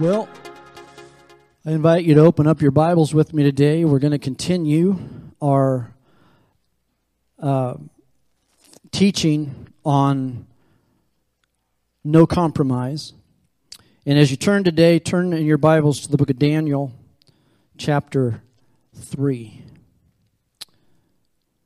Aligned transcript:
Well, 0.00 0.28
I 1.66 1.72
invite 1.72 2.04
you 2.04 2.14
to 2.14 2.20
open 2.20 2.46
up 2.46 2.62
your 2.62 2.70
Bibles 2.70 3.12
with 3.12 3.34
me 3.34 3.42
today. 3.42 3.84
We're 3.84 3.98
going 3.98 4.12
to 4.12 4.18
continue 4.20 4.96
our 5.42 5.92
uh, 7.42 7.74
teaching 8.92 9.66
on 9.84 10.46
no 12.04 12.28
compromise. 12.28 13.12
And 14.06 14.20
as 14.20 14.30
you 14.30 14.36
turn 14.36 14.62
today, 14.62 15.00
turn 15.00 15.32
in 15.32 15.44
your 15.44 15.58
Bibles 15.58 15.98
to 16.02 16.08
the 16.08 16.16
book 16.16 16.30
of 16.30 16.38
Daniel, 16.38 16.92
chapter 17.76 18.40
3. 18.94 19.64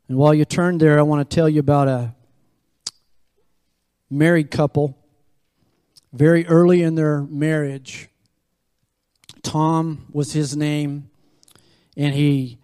And 0.08 0.16
while 0.16 0.32
you 0.32 0.46
turn 0.46 0.78
there, 0.78 0.98
I 0.98 1.02
want 1.02 1.28
to 1.28 1.34
tell 1.34 1.50
you 1.50 1.60
about 1.60 1.86
a 1.86 2.14
married 4.08 4.50
couple 4.50 4.96
very 6.14 6.46
early 6.46 6.82
in 6.82 6.94
their 6.94 7.25
marriage 7.25 8.08
Tom 9.42 10.06
was 10.12 10.32
his 10.32 10.56
name, 10.56 11.10
and 11.96 12.14
he 12.14 12.58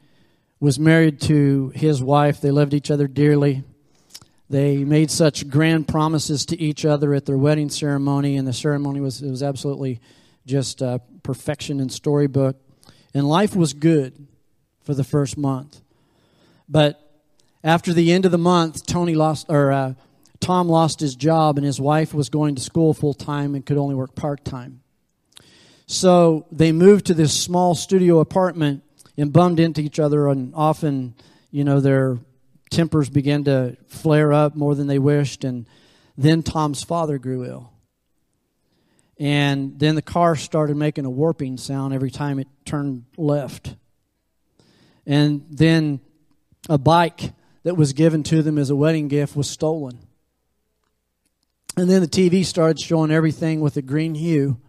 was 0.61 0.79
married 0.79 1.21
to 1.23 1.71
his 1.75 2.03
wife. 2.03 2.41
They 2.41 2.51
loved 2.51 2.75
each 2.75 2.91
other 2.91 3.07
dearly. 3.07 3.65
They 4.51 4.85
made 4.85 5.11
such 5.11 5.49
grand 5.49 5.89
promises 5.89 6.47
to 6.47 6.61
each 6.61 6.85
other 6.85 7.13
at 7.15 7.27
their 7.27 7.37
wedding 7.37 7.69
ceremony, 7.69 8.37
and 8.37 8.47
the 8.47 8.53
ceremony 8.53 9.01
was 9.01 9.21
it 9.23 9.31
was 9.31 9.43
absolutely 9.43 10.01
just 10.47 10.83
uh, 10.83 10.99
perfection 11.23 11.81
in 11.81 11.91
storybook. 11.91 12.57
And 13.13 13.29
life 13.29 13.55
was 13.55 13.75
good 13.75 14.27
for 14.83 14.95
the 14.95 15.05
first 15.05 15.37
month, 15.37 15.81
but 16.69 17.05
after 17.63 17.93
the 17.93 18.13
end 18.13 18.25
of 18.25 18.33
the 18.33 18.39
month, 18.39 18.87
Tony 18.87 19.15
lost 19.15 19.47
or 19.49 19.73
uh, 19.73 19.95
Tom 20.41 20.69
lost 20.69 21.01
his 21.01 21.17
job, 21.17 21.59
and 21.59 21.67
his 21.67 21.81
wife 21.81 22.15
was 22.15 22.29
going 22.29 22.55
to 22.55 22.63
school 22.63 22.95
full 22.95 23.15
time 23.15 23.55
and 23.55 23.67
could 23.67 23.77
only 23.77 23.95
work 23.95 24.15
part 24.15 24.45
time. 24.45 24.81
So 25.91 26.47
they 26.53 26.71
moved 26.71 27.07
to 27.07 27.15
this 27.15 27.33
small 27.33 27.75
studio 27.75 28.21
apartment 28.21 28.83
and 29.17 29.33
bummed 29.33 29.59
into 29.59 29.81
each 29.81 29.99
other, 29.99 30.29
and 30.29 30.53
often, 30.55 31.15
you 31.51 31.65
know, 31.65 31.81
their 31.81 32.19
tempers 32.71 33.09
began 33.09 33.45
to 33.45 33.75
flare 33.87 34.35
up 34.35 34.55
more 34.55 34.75
than 34.75 34.87
they 34.87 34.99
wished. 34.99 35.45
And 35.45 35.67
then 36.19 36.43
Tom's 36.43 36.85
father 36.85 37.17
grew 37.17 37.47
ill. 37.47 37.73
And 39.19 39.79
then 39.79 39.95
the 39.95 40.03
car 40.03 40.37
started 40.37 40.77
making 40.77 41.07
a 41.07 41.11
warping 41.11 41.57
sound 41.57 41.95
every 41.95 42.11
time 42.11 42.39
it 42.39 42.49
turned 42.67 43.07
left. 43.17 43.75
And 45.07 45.47
then 45.51 46.01
a 46.69 46.77
bike 46.77 47.33
that 47.63 47.79
was 47.79 47.95
given 47.95 48.23
to 48.25 48.43
them 48.43 48.59
as 48.59 48.69
a 48.69 48.77
wedding 48.77 49.09
gift 49.09 49.35
was 49.35 49.49
stolen. 49.49 50.01
And 51.79 51.89
then 51.89 52.03
the 52.03 52.09
TV 52.09 52.45
started 52.45 52.79
showing 52.79 53.11
everything 53.11 53.61
with 53.61 53.79
a 53.79 53.83
green 53.83 54.15
hue. 54.15 54.61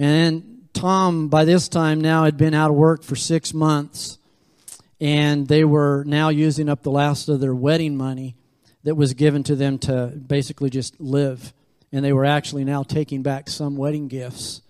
And 0.00 0.66
Tom, 0.72 1.28
by 1.28 1.44
this 1.44 1.68
time 1.68 2.00
now, 2.00 2.24
had 2.24 2.38
been 2.38 2.54
out 2.54 2.70
of 2.70 2.76
work 2.76 3.02
for 3.02 3.16
six 3.16 3.52
months, 3.52 4.18
and 4.98 5.46
they 5.46 5.62
were 5.62 6.04
now 6.06 6.30
using 6.30 6.70
up 6.70 6.82
the 6.82 6.90
last 6.90 7.28
of 7.28 7.38
their 7.38 7.54
wedding 7.54 7.98
money 7.98 8.34
that 8.84 8.94
was 8.94 9.12
given 9.12 9.42
to 9.42 9.54
them 9.54 9.78
to 9.80 10.06
basically 10.06 10.70
just 10.70 10.98
live. 10.98 11.52
And 11.92 12.02
they 12.02 12.14
were 12.14 12.24
actually 12.24 12.64
now 12.64 12.82
taking 12.82 13.22
back 13.22 13.50
some 13.50 13.76
wedding 13.76 14.08
gifts 14.08 14.62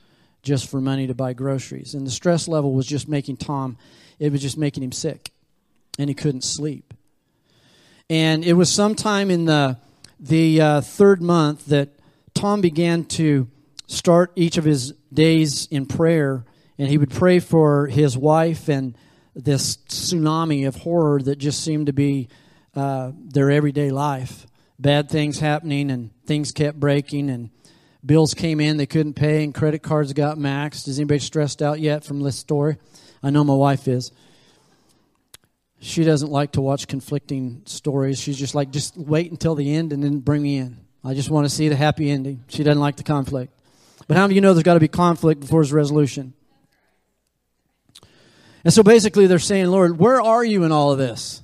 just 0.43 0.69
for 0.69 0.81
money 0.81 1.07
to 1.07 1.15
buy 1.15 1.33
groceries. 1.33 1.95
And 1.95 2.05
the 2.05 2.11
stress 2.11 2.49
level 2.49 2.75
was 2.75 2.87
just 2.87 3.07
making 3.07 3.37
Tom, 3.37 3.79
it 4.19 4.33
was 4.33 4.43
just 4.43 4.59
making 4.59 4.83
him 4.83 4.91
sick, 4.91 5.31
and 5.97 6.11
he 6.11 6.15
couldn't 6.15 6.43
sleep. 6.43 6.93
And 8.09 8.45
it 8.45 8.55
was 8.55 8.69
sometime 8.69 9.31
in 9.31 9.45
the 9.45 9.79
the 10.19 10.61
uh, 10.61 10.81
third 10.81 11.23
month 11.23 11.67
that 11.67 11.91
Tom 12.35 12.61
began 12.61 13.05
to 13.05 13.47
start 13.91 14.33
each 14.37 14.57
of 14.57 14.65
his 14.65 14.93
days 15.13 15.67
in 15.67 15.85
prayer, 15.85 16.45
and 16.79 16.89
he 16.89 16.97
would 16.97 17.11
pray 17.11 17.41
for 17.41 17.89
his 17.89 18.17
wife 18.17 18.69
and 18.69 18.97
this 19.35 19.79
tsunami 19.79 20.67
of 20.67 20.77
horror 20.77 21.21
that 21.21 21.37
just 21.37 21.65
seemed 21.65 21.87
to 21.87 21.93
be 21.93 22.29
uh, 22.75 23.11
their 23.17 23.51
everyday 23.51 23.91
life. 23.91 24.47
Bad 24.79 25.11
things 25.11 25.41
happening, 25.41 25.91
and 25.91 26.11
things 26.25 26.53
kept 26.53 26.79
breaking, 26.79 27.29
and 27.31 27.51
bills 28.07 28.33
came 28.33 28.61
in 28.61 28.77
they 28.77 28.87
couldn't 28.87 29.15
pay, 29.15 29.43
and 29.43 29.53
credit 29.53 29.83
cards 29.83 30.13
got 30.13 30.39
maxed. 30.39 30.87
Is 30.87 30.99
anybody 30.99 31.19
stressed 31.19 31.61
out 31.61 31.81
yet 31.81 32.05
from 32.05 32.21
this 32.21 32.37
story? 32.37 32.77
I 33.23 33.31
know 33.31 33.43
my 33.43 33.55
wife 33.55 33.89
is. 33.89 34.13
She 35.81 36.05
doesn't 36.05 36.31
like 36.31 36.53
to 36.53 36.61
watch 36.61 36.87
conflicting 36.87 37.63
stories. 37.65 38.21
She's 38.21 38.39
just 38.39 38.55
like, 38.55 38.71
just 38.71 38.97
wait 38.97 39.31
until 39.31 39.55
the 39.55 39.75
end 39.75 39.93
and 39.93 40.05
then 40.05 40.21
bring 40.21 40.43
me 40.43 40.59
in. 40.59 40.79
I 41.03 41.15
just 41.15 41.31
want 41.31 41.47
to 41.47 41.51
see 41.51 41.69
the 41.69 41.77
happy 41.77 42.11
ending. 42.11 42.45
She 42.49 42.63
doesn't 42.63 42.81
like 42.81 42.97
the 42.97 43.03
conflict. 43.03 43.53
But 44.11 44.17
how 44.17 44.27
of 44.27 44.35
you 44.35 44.41
know 44.41 44.55
there's 44.55 44.65
got 44.65 44.75
to 44.75 44.81
be 44.81 44.89
conflict 44.89 45.41
before 45.41 45.63
there's 45.63 45.73
resolution? 45.73 46.33
And 48.65 48.75
so 48.75 48.83
basically, 48.83 49.29
they're 49.29 49.39
saying, 49.39 49.67
Lord, 49.67 50.01
where 50.01 50.21
are 50.21 50.45
you 50.45 50.65
in 50.65 50.73
all 50.73 50.91
of 50.91 50.99
this? 50.99 51.43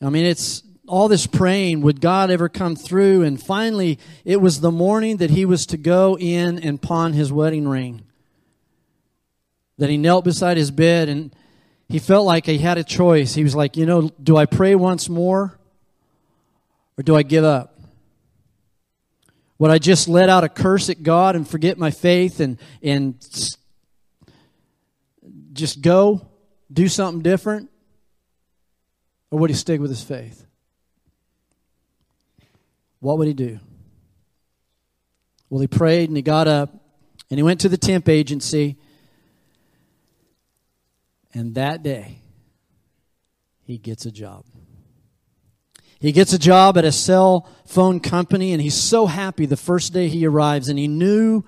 I 0.00 0.08
mean, 0.08 0.24
it's 0.24 0.62
all 0.86 1.08
this 1.08 1.26
praying. 1.26 1.80
Would 1.80 2.00
God 2.00 2.30
ever 2.30 2.48
come 2.48 2.76
through? 2.76 3.24
And 3.24 3.42
finally, 3.42 3.98
it 4.24 4.40
was 4.40 4.60
the 4.60 4.70
morning 4.70 5.16
that 5.16 5.30
he 5.30 5.44
was 5.44 5.66
to 5.66 5.76
go 5.76 6.16
in 6.16 6.60
and 6.60 6.80
pawn 6.80 7.12
his 7.12 7.32
wedding 7.32 7.66
ring. 7.66 8.04
That 9.78 9.90
he 9.90 9.96
knelt 9.96 10.24
beside 10.24 10.56
his 10.56 10.70
bed 10.70 11.08
and 11.08 11.34
he 11.88 11.98
felt 11.98 12.24
like 12.24 12.46
he 12.46 12.58
had 12.58 12.78
a 12.78 12.84
choice. 12.84 13.34
He 13.34 13.42
was 13.42 13.56
like, 13.56 13.76
you 13.76 13.84
know, 13.84 14.10
do 14.22 14.36
I 14.36 14.46
pray 14.46 14.76
once 14.76 15.08
more 15.08 15.58
or 16.96 17.02
do 17.02 17.16
I 17.16 17.24
give 17.24 17.42
up? 17.42 17.79
Would 19.60 19.70
I 19.70 19.76
just 19.76 20.08
let 20.08 20.30
out 20.30 20.42
a 20.42 20.48
curse 20.48 20.88
at 20.88 21.02
God 21.02 21.36
and 21.36 21.46
forget 21.46 21.76
my 21.76 21.90
faith 21.90 22.40
and, 22.40 22.58
and 22.82 23.20
just 25.52 25.82
go 25.82 26.26
do 26.72 26.88
something 26.88 27.20
different? 27.20 27.70
Or 29.30 29.38
would 29.38 29.50
he 29.50 29.56
stick 29.56 29.78
with 29.78 29.90
his 29.90 30.02
faith? 30.02 30.46
What 33.00 33.18
would 33.18 33.28
he 33.28 33.34
do? 33.34 33.60
Well, 35.50 35.60
he 35.60 35.66
prayed 35.66 36.08
and 36.08 36.16
he 36.16 36.22
got 36.22 36.48
up 36.48 36.72
and 37.28 37.38
he 37.38 37.42
went 37.42 37.60
to 37.60 37.68
the 37.68 37.76
temp 37.76 38.08
agency. 38.08 38.78
And 41.34 41.54
that 41.56 41.82
day, 41.82 42.22
he 43.64 43.76
gets 43.76 44.06
a 44.06 44.10
job. 44.10 44.46
He 46.00 46.12
gets 46.12 46.32
a 46.32 46.38
job 46.38 46.78
at 46.78 46.84
a 46.84 46.92
cell 46.92 47.46
phone 47.66 48.00
company, 48.00 48.52
and 48.52 48.60
he's 48.60 48.74
so 48.74 49.06
happy 49.06 49.44
the 49.44 49.56
first 49.56 49.92
day 49.92 50.08
he 50.08 50.26
arrives, 50.26 50.68
and 50.68 50.78
he 50.78 50.88
knew 50.88 51.44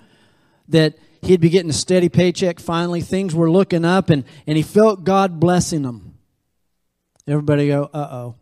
that 0.69 0.95
he'd 1.23 1.41
be 1.41 1.49
getting 1.49 1.71
a 1.71 1.73
steady 1.73 2.07
paycheck 2.07 2.59
finally. 2.59 3.01
Things 3.01 3.33
were 3.33 3.49
looking 3.49 3.83
up, 3.83 4.11
and, 4.11 4.23
and 4.45 4.55
he 4.55 4.63
felt 4.63 5.03
God 5.03 5.39
blessing 5.39 5.83
him. 5.83 6.13
Everybody 7.27 7.67
go, 7.67 7.89
uh 7.93 8.07
oh. 8.11 8.35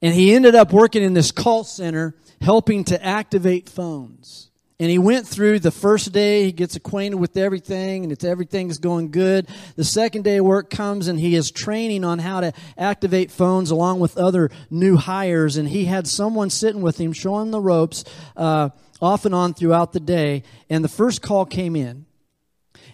And 0.00 0.14
he 0.14 0.34
ended 0.34 0.54
up 0.54 0.72
working 0.72 1.02
in 1.02 1.12
this 1.12 1.32
call 1.32 1.64
center 1.64 2.14
helping 2.40 2.84
to 2.84 3.04
activate 3.04 3.68
phones. 3.68 4.50
And 4.80 4.88
he 4.88 4.98
went 4.98 5.26
through 5.26 5.58
the 5.58 5.72
first 5.72 6.12
day, 6.12 6.44
he 6.44 6.52
gets 6.52 6.76
acquainted 6.76 7.16
with 7.16 7.36
everything, 7.36 8.04
and 8.04 8.12
it's 8.12 8.22
everything's 8.22 8.78
going 8.78 9.10
good. 9.10 9.48
The 9.74 9.82
second 9.82 10.22
day 10.22 10.40
work 10.40 10.70
comes, 10.70 11.08
and 11.08 11.18
he 11.18 11.34
is 11.34 11.50
training 11.50 12.04
on 12.04 12.20
how 12.20 12.40
to 12.42 12.52
activate 12.76 13.32
phones 13.32 13.72
along 13.72 13.98
with 13.98 14.16
other 14.16 14.50
new 14.70 14.96
hires. 14.96 15.56
And 15.56 15.68
he 15.68 15.86
had 15.86 16.06
someone 16.06 16.48
sitting 16.48 16.80
with 16.80 16.96
him, 16.96 17.12
showing 17.12 17.50
the 17.50 17.60
ropes 17.60 18.04
uh, 18.36 18.68
off 19.02 19.24
and 19.24 19.34
on 19.34 19.52
throughout 19.52 19.92
the 19.92 20.00
day. 20.00 20.44
And 20.70 20.84
the 20.84 20.88
first 20.88 21.22
call 21.22 21.44
came 21.44 21.74
in. 21.74 22.06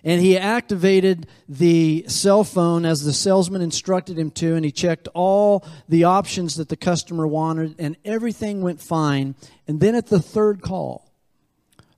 And 0.03 0.23
he 0.23 0.39
activated 0.39 1.27
the 1.51 2.07
cell 2.09 2.45
phone 2.45 2.87
as 2.87 3.05
the 3.05 3.13
salesman 3.13 3.61
instructed 3.61 4.19
him 4.19 4.31
to, 4.33 4.55
and 4.55 4.65
he 4.65 4.73
checked 4.73 5.09
all 5.13 5.67
the 5.91 6.05
options 6.05 6.57
that 6.57 6.71
the 6.71 6.77
customer 6.77 7.27
wanted, 7.27 7.75
and 7.79 7.97
everything 8.07 8.63
went 8.63 8.81
fine. 8.81 9.35
And 9.69 9.81
then 9.81 9.95
at 9.95 10.07
the 10.07 10.21
third 10.21 10.63
call, 10.63 11.04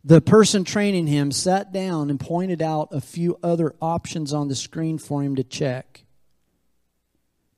the 0.07 0.21
person 0.21 0.63
training 0.63 1.09
him 1.09 1.33
sat 1.33 1.73
down 1.73 2.11
and 2.11 2.21
pointed 2.21 2.63
out 2.63 2.89
a 2.93 3.01
few 3.01 3.37
other 3.43 3.75
options 3.83 4.33
on 4.33 4.47
the 4.47 4.55
screen 4.55 4.99
for 4.99 5.21
him 5.21 5.35
to 5.35 5.43
check, 5.43 6.05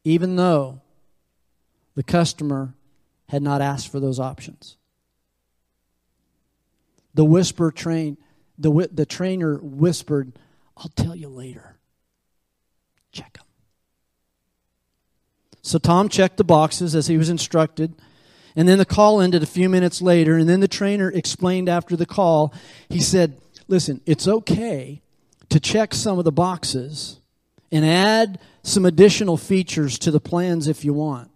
even 0.02 0.36
though 0.36 0.80
the 1.94 2.02
customer 2.02 2.74
had 3.28 3.42
not 3.42 3.60
asked 3.60 3.92
for 3.92 4.00
those 4.00 4.18
options. 4.18 4.78
The 7.12 7.24
whisper 7.26 7.70
train, 7.70 8.16
the, 8.56 8.88
the 8.90 9.04
trainer 9.04 9.58
whispered, 9.58 10.32
I'll 10.74 10.90
tell 10.96 11.14
you 11.14 11.28
later. 11.28 11.76
Check 13.12 13.34
them. 13.34 13.46
So 15.60 15.78
Tom 15.78 16.08
checked 16.08 16.38
the 16.38 16.44
boxes 16.44 16.94
as 16.94 17.08
he 17.08 17.18
was 17.18 17.28
instructed. 17.28 17.94
And 18.56 18.68
then 18.68 18.78
the 18.78 18.84
call 18.84 19.20
ended 19.20 19.42
a 19.42 19.46
few 19.46 19.68
minutes 19.68 20.02
later, 20.02 20.36
and 20.36 20.48
then 20.48 20.60
the 20.60 20.68
trainer 20.68 21.10
explained 21.10 21.68
after 21.68 21.96
the 21.96 22.06
call, 22.06 22.52
he 22.88 23.00
said, 23.00 23.40
Listen, 23.68 24.00
it's 24.06 24.26
okay 24.26 25.02
to 25.50 25.60
check 25.60 25.94
some 25.94 26.18
of 26.18 26.24
the 26.24 26.32
boxes 26.32 27.20
and 27.70 27.84
add 27.84 28.38
some 28.62 28.84
additional 28.84 29.36
features 29.36 29.98
to 29.98 30.10
the 30.10 30.20
plans 30.20 30.68
if 30.68 30.84
you 30.84 30.94
want. 30.94 31.30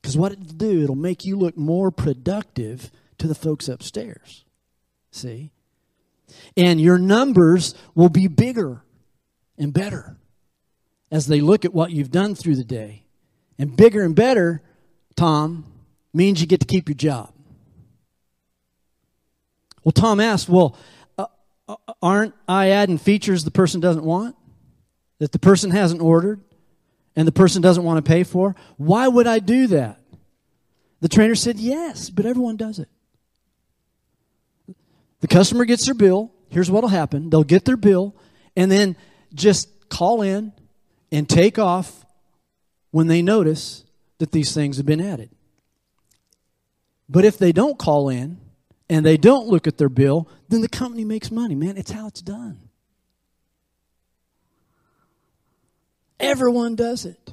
Because 0.00 0.16
what 0.16 0.32
it'll 0.32 0.44
do, 0.44 0.82
it'll 0.82 0.94
make 0.94 1.24
you 1.24 1.36
look 1.36 1.56
more 1.56 1.90
productive 1.90 2.90
to 3.18 3.26
the 3.26 3.34
folks 3.34 3.68
upstairs. 3.68 4.44
See? 5.10 5.50
And 6.56 6.80
your 6.80 6.98
numbers 6.98 7.74
will 7.94 8.08
be 8.08 8.26
bigger 8.26 8.82
and 9.58 9.72
better 9.72 10.16
as 11.10 11.26
they 11.26 11.40
look 11.40 11.64
at 11.64 11.74
what 11.74 11.90
you've 11.90 12.10
done 12.10 12.34
through 12.34 12.56
the 12.56 12.64
day. 12.64 13.04
And 13.58 13.76
bigger 13.76 14.02
and 14.02 14.14
better, 14.14 14.62
Tom, 15.16 15.64
means 16.14 16.40
you 16.40 16.46
get 16.46 16.60
to 16.60 16.66
keep 16.66 16.88
your 16.88 16.96
job. 16.96 17.32
Well, 19.82 19.92
Tom 19.92 20.20
asked, 20.20 20.48
Well, 20.48 20.76
uh, 21.18 21.26
uh 21.68 21.76
aren't 22.00 22.34
I 22.48 22.70
adding 22.70 22.98
features 22.98 23.44
the 23.44 23.50
person 23.50 23.80
doesn't 23.80 24.04
want? 24.04 24.36
That 25.18 25.32
the 25.32 25.38
person 25.38 25.70
hasn't 25.70 26.00
ordered? 26.00 26.40
and 27.16 27.28
the 27.28 27.32
person 27.32 27.62
doesn't 27.62 27.84
want 27.84 28.04
to 28.04 28.08
pay 28.08 28.24
for? 28.24 28.54
Why 28.76 29.08
would 29.08 29.26
I 29.26 29.38
do 29.38 29.68
that? 29.68 30.00
The 31.00 31.08
trainer 31.08 31.34
said, 31.34 31.58
Yes, 31.58 32.10
but 32.10 32.26
everyone 32.26 32.56
does 32.56 32.78
it. 32.78 32.88
The 35.20 35.28
customer 35.28 35.64
gets 35.64 35.86
their 35.86 35.94
bill. 35.94 36.32
Here's 36.48 36.70
what 36.70 36.82
will 36.82 36.88
happen 36.88 37.30
they'll 37.30 37.44
get 37.44 37.64
their 37.64 37.76
bill 37.76 38.14
and 38.56 38.70
then 38.70 38.96
just 39.34 39.88
call 39.88 40.22
in 40.22 40.52
and 41.10 41.28
take 41.28 41.58
off 41.58 42.04
when 42.90 43.06
they 43.06 43.22
notice 43.22 43.84
that 44.18 44.32
these 44.32 44.54
things 44.54 44.76
have 44.76 44.86
been 44.86 45.00
added. 45.00 45.30
But 47.14 47.24
if 47.24 47.38
they 47.38 47.52
don't 47.52 47.78
call 47.78 48.08
in 48.08 48.38
and 48.88 49.06
they 49.06 49.16
don't 49.16 49.46
look 49.46 49.68
at 49.68 49.78
their 49.78 49.88
bill, 49.88 50.28
then 50.48 50.62
the 50.62 50.68
company 50.68 51.04
makes 51.04 51.30
money, 51.30 51.54
man. 51.54 51.76
It's 51.76 51.92
how 51.92 52.08
it's 52.08 52.20
done. 52.20 52.58
Everyone 56.18 56.74
does 56.74 57.04
it. 57.04 57.32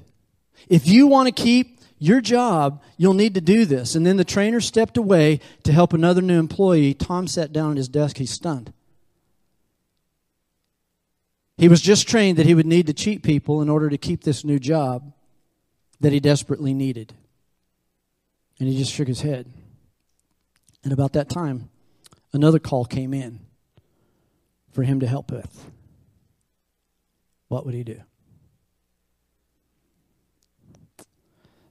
If 0.69 0.87
you 0.87 1.07
want 1.07 1.35
to 1.35 1.43
keep 1.43 1.79
your 1.97 2.21
job, 2.21 2.83
you'll 2.95 3.15
need 3.15 3.33
to 3.33 3.41
do 3.41 3.65
this. 3.65 3.95
And 3.95 4.05
then 4.05 4.17
the 4.17 4.23
trainer 4.23 4.61
stepped 4.61 4.97
away 4.97 5.39
to 5.63 5.71
help 5.71 5.93
another 5.93 6.21
new 6.21 6.37
employee. 6.37 6.93
Tom 6.93 7.25
sat 7.25 7.51
down 7.51 7.71
at 7.71 7.77
his 7.77 7.89
desk. 7.89 8.17
He's 8.17 8.29
stunned. 8.29 8.71
He 11.57 11.67
was 11.67 11.81
just 11.81 12.07
trained 12.07 12.37
that 12.37 12.45
he 12.45 12.53
would 12.53 12.67
need 12.67 12.85
to 12.85 12.93
cheat 12.93 13.23
people 13.23 13.63
in 13.63 13.69
order 13.69 13.89
to 13.89 13.97
keep 13.97 14.25
this 14.25 14.45
new 14.45 14.59
job 14.59 15.11
that 16.01 16.13
he 16.13 16.19
desperately 16.19 16.75
needed. 16.75 17.15
And 18.59 18.69
he 18.69 18.77
just 18.77 18.93
shook 18.93 19.07
his 19.07 19.21
head. 19.21 19.51
And 20.83 20.91
about 20.91 21.13
that 21.13 21.29
time, 21.29 21.69
another 22.33 22.59
call 22.59 22.85
came 22.85 23.13
in 23.13 23.39
for 24.71 24.83
him 24.83 24.99
to 24.99 25.07
help 25.07 25.31
with. 25.31 25.71
What 27.49 27.65
would 27.65 27.73
he 27.73 27.83
do? 27.83 28.01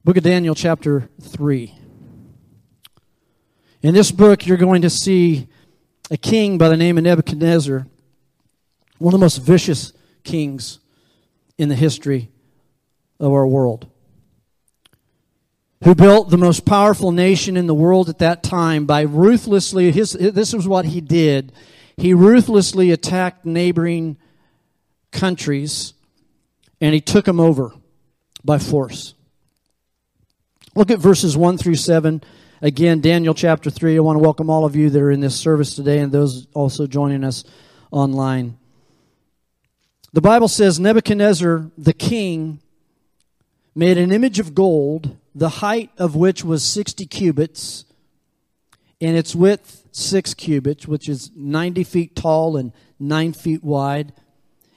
Book 0.05 0.17
of 0.17 0.23
Daniel, 0.23 0.55
chapter 0.55 1.09
3. 1.21 1.75
In 3.83 3.95
this 3.95 4.11
book, 4.11 4.47
you're 4.47 4.57
going 4.57 4.83
to 4.83 4.91
see 4.91 5.49
a 6.11 6.17
king 6.17 6.59
by 6.59 6.69
the 6.69 6.77
name 6.77 6.99
of 6.99 7.05
Nebuchadnezzar, 7.05 7.87
one 8.99 9.15
of 9.15 9.21
the 9.21 9.25
most 9.25 9.39
vicious 9.39 9.93
kings 10.25 10.81
in 11.57 11.69
the 11.69 11.75
history 11.75 12.31
of 13.19 13.33
our 13.33 13.47
world, 13.47 13.91
who 15.83 15.95
built 15.95 16.29
the 16.29 16.39
most 16.39 16.67
powerful 16.67 17.11
nation 17.11 17.57
in 17.57 17.67
the 17.67 17.75
world 17.75 18.09
at 18.09 18.19
that 18.19 18.43
time 18.43 18.85
by 18.85 19.01
ruthlessly, 19.01 19.91
his, 19.91 20.13
this 20.13 20.53
was 20.53 20.69
what 20.69 20.85
he 20.85 21.01
did. 21.01 21.53
He 21.97 22.13
ruthlessly 22.13 22.91
attacked 22.91 23.47
neighboring 23.47 24.19
countries 25.11 25.95
and 26.81 26.95
he 26.95 27.01
took 27.01 27.25
them 27.25 27.41
over 27.41 27.73
by 28.45 28.59
force. 28.59 29.15
Look 30.75 30.91
at 30.91 30.99
verses 30.99 31.37
1 31.37 31.59
through 31.59 31.75
7. 31.77 32.23
Again, 32.63 33.01
Daniel 33.01 33.35
chapter 33.35 33.71
3. 33.71 33.97
I 33.97 34.01
want 34.01 34.17
to 34.17 34.23
welcome 34.23 34.51
all 34.51 34.65
of 34.65 34.77
you 34.77 34.91
that 34.91 35.01
are 35.01 35.11
in 35.11 35.21
this 35.21 35.37
service 35.37 35.75
today 35.75 35.99
and 35.99 36.13
those 36.13 36.47
also 36.55 36.87
joining 36.87 37.25
us 37.25 37.45
online. 37.91 38.59
The 40.13 40.21
Bible 40.21 40.49
says 40.49 40.79
Nebuchadnezzar, 40.79 41.71
the 41.79 41.93
king, 41.93 42.61
made 43.75 43.97
an 43.97 44.13
image 44.13 44.39
of 44.39 44.55
gold, 44.55 45.17
the 45.41 45.49
height 45.49 45.91
of 45.97 46.15
which 46.15 46.45
was 46.45 46.63
60 46.63 47.07
cubits, 47.07 47.87
and 49.01 49.17
its 49.17 49.35
width 49.35 49.87
6 49.91 50.35
cubits, 50.35 50.87
which 50.87 51.09
is 51.09 51.31
90 51.35 51.83
feet 51.83 52.15
tall 52.15 52.59
and 52.59 52.75
9 52.99 53.33
feet 53.33 53.65
wide. 53.65 54.13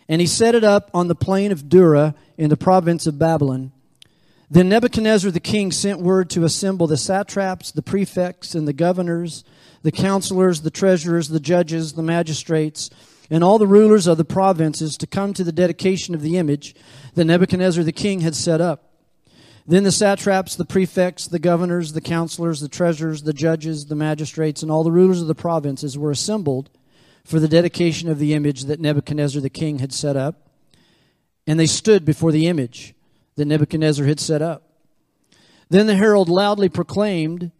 And 0.07 0.21
he 0.21 0.27
set 0.27 0.55
it 0.55 0.63
up 0.63 0.89
on 0.93 1.09
the 1.09 1.15
plain 1.15 1.51
of 1.51 1.67
Dura 1.67 2.15
in 2.37 2.49
the 2.49 2.55
province 2.55 3.05
of 3.05 3.19
Babylon. 3.19 3.73
Then 4.49 4.69
Nebuchadnezzar 4.69 5.31
the 5.31 5.41
king 5.41 5.69
sent 5.69 5.99
word 5.99 6.29
to 6.29 6.45
assemble 6.45 6.87
the 6.87 6.95
satraps, 6.95 7.69
the 7.69 7.81
prefects, 7.81 8.55
and 8.55 8.65
the 8.65 8.71
governors, 8.71 9.43
the 9.81 9.91
counselors, 9.91 10.61
the 10.61 10.71
treasurers, 10.71 11.27
the 11.27 11.41
judges, 11.41 11.91
the 11.91 12.03
magistrates, 12.03 12.89
and 13.29 13.43
all 13.43 13.57
the 13.57 13.67
rulers 13.67 14.07
of 14.07 14.15
the 14.15 14.23
provinces 14.23 14.95
to 14.95 15.07
come 15.07 15.33
to 15.33 15.43
the 15.43 15.51
dedication 15.51 16.15
of 16.15 16.21
the 16.21 16.37
image 16.37 16.73
that 17.15 17.25
Nebuchadnezzar 17.25 17.83
the 17.83 17.91
king 17.91 18.21
had 18.21 18.33
set 18.33 18.61
up. 18.61 18.92
Then 19.65 19.83
the 19.83 19.91
satraps, 19.91 20.55
the 20.55 20.65
prefects, 20.65 21.27
the 21.27 21.39
governors, 21.39 21.93
the 21.93 22.01
counselors, 22.01 22.59
the 22.59 22.67
treasurers, 22.67 23.23
the 23.23 23.33
judges, 23.33 23.85
the 23.85 23.95
magistrates, 23.95 24.61
and 24.61 24.69
all 24.69 24.83
the 24.83 24.91
rulers 24.91 25.21
of 25.21 25.27
the 25.27 25.35
provinces 25.35 25.97
were 25.97 26.11
assembled 26.11 26.69
for 27.23 27.39
the 27.39 27.47
dedication 27.47 28.09
of 28.09 28.19
the 28.19 28.33
image 28.33 28.65
that 28.65 28.81
Nebuchadnezzar 28.81 29.41
the 29.41 29.49
king 29.49 29.79
had 29.79 29.93
set 29.93 30.17
up. 30.17 30.49
And 31.47 31.59
they 31.59 31.67
stood 31.67 32.03
before 32.03 32.33
the 32.33 32.47
image 32.47 32.93
that 33.35 33.45
Nebuchadnezzar 33.45 34.05
had 34.05 34.19
set 34.19 34.41
up. 34.41 34.63
Then 35.69 35.87
the 35.87 35.95
herald 35.95 36.29
loudly 36.29 36.67
proclaimed, 36.67 37.51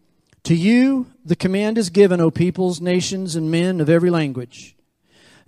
To 0.44 0.56
you 0.56 1.08
the 1.24 1.38
command 1.38 1.78
is 1.78 1.90
given, 1.90 2.20
O 2.20 2.30
peoples, 2.30 2.82
nations, 2.82 3.36
and 3.36 3.50
men 3.50 3.80
of 3.80 3.90
every 3.90 4.10
language, 4.10 4.76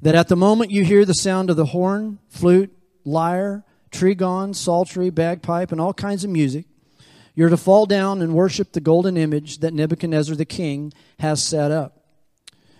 that 0.01 0.15
at 0.15 0.29
the 0.29 0.35
moment 0.37 0.71
you 0.71 0.85
hear 0.85 1.03
the 1.03 1.13
sound 1.13 1.49
of 1.49 1.57
the 1.57 1.67
horn, 1.67 2.19
flute, 2.29 2.75
lyre, 3.03 3.63
trigon, 3.95 4.55
psaltery, 4.55 5.09
bagpipe, 5.09 5.71
and 5.71 5.79
all 5.79 5.93
kinds 5.93 6.23
of 6.23 6.29
music, 6.29 6.65
you're 7.33 7.49
to 7.49 7.57
fall 7.57 7.85
down 7.85 8.21
and 8.21 8.33
worship 8.33 8.71
the 8.71 8.79
golden 8.79 9.17
image 9.17 9.59
that 9.59 9.73
Nebuchadnezzar 9.73 10.35
the 10.35 10.45
king 10.45 10.93
has 11.19 11.43
set 11.43 11.71
up. 11.71 12.03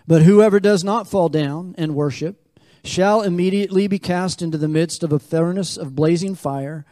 But 0.07 0.21
whoever 0.21 0.59
does 0.59 0.83
not 0.83 1.07
fall 1.07 1.29
down 1.29 1.75
and 1.77 1.95
worship 1.95 2.59
shall 2.83 3.21
immediately 3.21 3.87
be 3.87 3.99
cast 3.99 4.41
into 4.41 4.57
the 4.57 4.67
midst 4.67 5.03
of 5.03 5.11
a 5.11 5.19
furnace 5.19 5.77
of 5.77 5.95
blazing 5.95 6.35
fire 6.35 6.85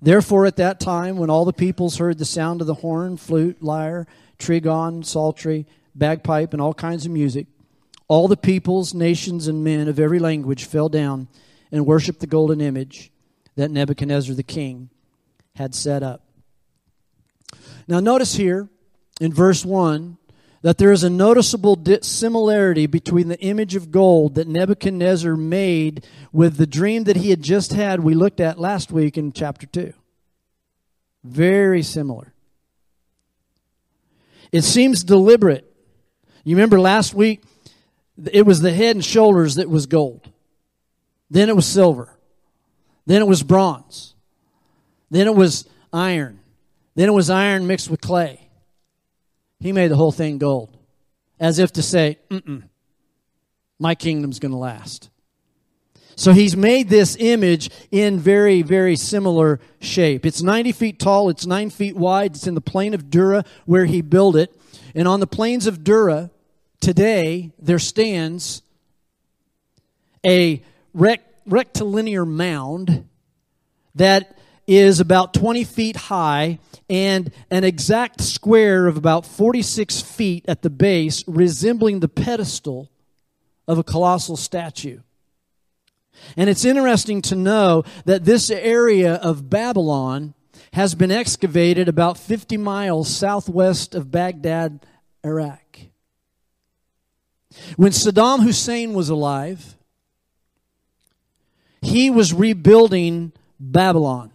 Therefore, 0.00 0.46
at 0.46 0.56
that 0.56 0.78
time, 0.78 1.16
when 1.16 1.30
all 1.30 1.44
the 1.44 1.52
peoples 1.52 1.98
heard 1.98 2.18
the 2.18 2.24
sound 2.24 2.60
of 2.60 2.66
the 2.66 2.74
horn, 2.74 3.16
flute, 3.16 3.62
lyre, 3.62 4.06
trigon, 4.38 5.04
psaltery, 5.04 5.66
bagpipe, 5.94 6.52
and 6.52 6.62
all 6.62 6.74
kinds 6.74 7.04
of 7.04 7.10
music, 7.10 7.48
all 8.06 8.28
the 8.28 8.36
peoples, 8.36 8.94
nations, 8.94 9.48
and 9.48 9.64
men 9.64 9.88
of 9.88 9.98
every 9.98 10.20
language 10.20 10.64
fell 10.64 10.88
down 10.88 11.26
and 11.72 11.84
worshiped 11.84 12.20
the 12.20 12.26
golden 12.26 12.60
image 12.60 13.10
that 13.58 13.72
Nebuchadnezzar 13.72 14.36
the 14.36 14.44
king 14.44 14.88
had 15.56 15.74
set 15.74 16.04
up. 16.04 16.22
Now, 17.88 17.98
notice 17.98 18.36
here 18.36 18.68
in 19.20 19.32
verse 19.32 19.64
1 19.64 20.16
that 20.62 20.78
there 20.78 20.92
is 20.92 21.02
a 21.02 21.10
noticeable 21.10 21.76
similarity 22.02 22.86
between 22.86 23.26
the 23.26 23.40
image 23.40 23.74
of 23.74 23.90
gold 23.90 24.36
that 24.36 24.46
Nebuchadnezzar 24.46 25.36
made 25.36 26.06
with 26.32 26.56
the 26.56 26.68
dream 26.68 27.02
that 27.04 27.16
he 27.16 27.30
had 27.30 27.42
just 27.42 27.72
had, 27.72 27.98
we 27.98 28.14
looked 28.14 28.38
at 28.38 28.60
last 28.60 28.92
week 28.92 29.18
in 29.18 29.32
chapter 29.32 29.66
2. 29.66 29.92
Very 31.24 31.82
similar. 31.82 32.32
It 34.52 34.62
seems 34.62 35.02
deliberate. 35.02 35.68
You 36.44 36.54
remember 36.54 36.78
last 36.78 37.12
week, 37.12 37.42
it 38.30 38.46
was 38.46 38.60
the 38.60 38.72
head 38.72 38.94
and 38.94 39.04
shoulders 39.04 39.56
that 39.56 39.68
was 39.68 39.86
gold. 39.86 40.30
Then 41.28 41.48
it 41.48 41.56
was 41.56 41.66
silver. 41.66 42.17
Then 43.08 43.22
it 43.22 43.26
was 43.26 43.42
bronze. 43.42 44.14
Then 45.10 45.26
it 45.26 45.34
was 45.34 45.66
iron. 45.94 46.40
Then 46.94 47.08
it 47.08 47.12
was 47.12 47.30
iron 47.30 47.66
mixed 47.66 47.88
with 47.88 48.02
clay. 48.02 48.50
He 49.60 49.72
made 49.72 49.90
the 49.90 49.96
whole 49.96 50.12
thing 50.12 50.36
gold, 50.36 50.76
as 51.40 51.58
if 51.58 51.72
to 51.72 51.82
say, 51.82 52.18
Mm-mm, 52.30 52.64
my 53.78 53.94
kingdom's 53.94 54.38
going 54.38 54.52
to 54.52 54.58
last. 54.58 55.08
So 56.16 56.32
he's 56.32 56.54
made 56.54 56.90
this 56.90 57.16
image 57.18 57.70
in 57.90 58.18
very, 58.18 58.60
very 58.60 58.94
similar 58.94 59.58
shape. 59.80 60.26
It's 60.26 60.42
90 60.42 60.72
feet 60.72 60.98
tall, 60.98 61.30
it's 61.30 61.46
9 61.46 61.70
feet 61.70 61.96
wide, 61.96 62.36
it's 62.36 62.46
in 62.46 62.54
the 62.54 62.60
plain 62.60 62.92
of 62.92 63.08
Dura 63.08 63.42
where 63.64 63.86
he 63.86 64.02
built 64.02 64.36
it. 64.36 64.54
And 64.94 65.08
on 65.08 65.20
the 65.20 65.26
plains 65.26 65.66
of 65.66 65.82
Dura, 65.82 66.30
today, 66.78 67.52
there 67.58 67.78
stands 67.78 68.60
a 70.26 70.62
rect- 70.92 71.27
rectilinear 71.48 72.24
mound 72.24 73.08
that 73.94 74.38
is 74.66 75.00
about 75.00 75.32
20 75.34 75.64
feet 75.64 75.96
high 75.96 76.58
and 76.90 77.32
an 77.50 77.64
exact 77.64 78.20
square 78.20 78.86
of 78.86 78.96
about 78.96 79.24
46 79.24 80.02
feet 80.02 80.44
at 80.46 80.62
the 80.62 80.70
base, 80.70 81.24
resembling 81.26 82.00
the 82.00 82.08
pedestal 82.08 82.90
of 83.66 83.78
a 83.78 83.82
colossal 83.82 84.36
statue. 84.36 85.00
And 86.36 86.50
it's 86.50 86.64
interesting 86.64 87.22
to 87.22 87.36
know 87.36 87.84
that 88.04 88.24
this 88.24 88.50
area 88.50 89.14
of 89.14 89.48
Babylon 89.48 90.34
has 90.72 90.94
been 90.94 91.10
excavated 91.10 91.88
about 91.88 92.18
50 92.18 92.56
miles 92.58 93.08
southwest 93.08 93.94
of 93.94 94.10
Baghdad, 94.10 94.84
Iraq. 95.24 95.62
When 97.76 97.92
Saddam 97.92 98.42
Hussein 98.42 98.92
was 98.92 99.08
alive, 99.08 99.77
he 101.80 102.10
was 102.10 102.32
rebuilding 102.34 103.32
Babylon. 103.58 104.30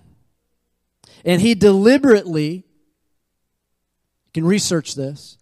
And 1.26 1.42
he 1.42 1.56
deliberately, 1.56 2.52
you 2.52 2.64
can 4.34 4.46
research 4.46 4.96
this, 4.96 5.38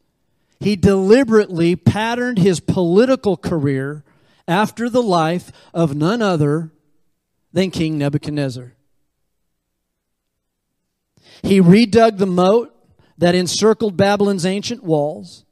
he 0.59 0.75
deliberately 0.75 1.75
patterned 1.75 2.37
his 2.37 2.59
political 2.59 3.35
career 3.35 4.03
after 4.47 4.89
the 4.89 5.01
life 5.01 5.51
of 5.73 5.95
none 5.95 6.21
other 6.21 6.71
than 7.51 7.71
King 7.71 7.97
Nebuchadnezzar. 7.97 8.73
He 11.41 11.59
redug 11.59 12.17
the 12.17 12.27
moat 12.27 12.75
that 13.17 13.33
encircled 13.33 13.97
Babylon's 13.97 14.45
ancient 14.45 14.83
walls. 14.83 15.45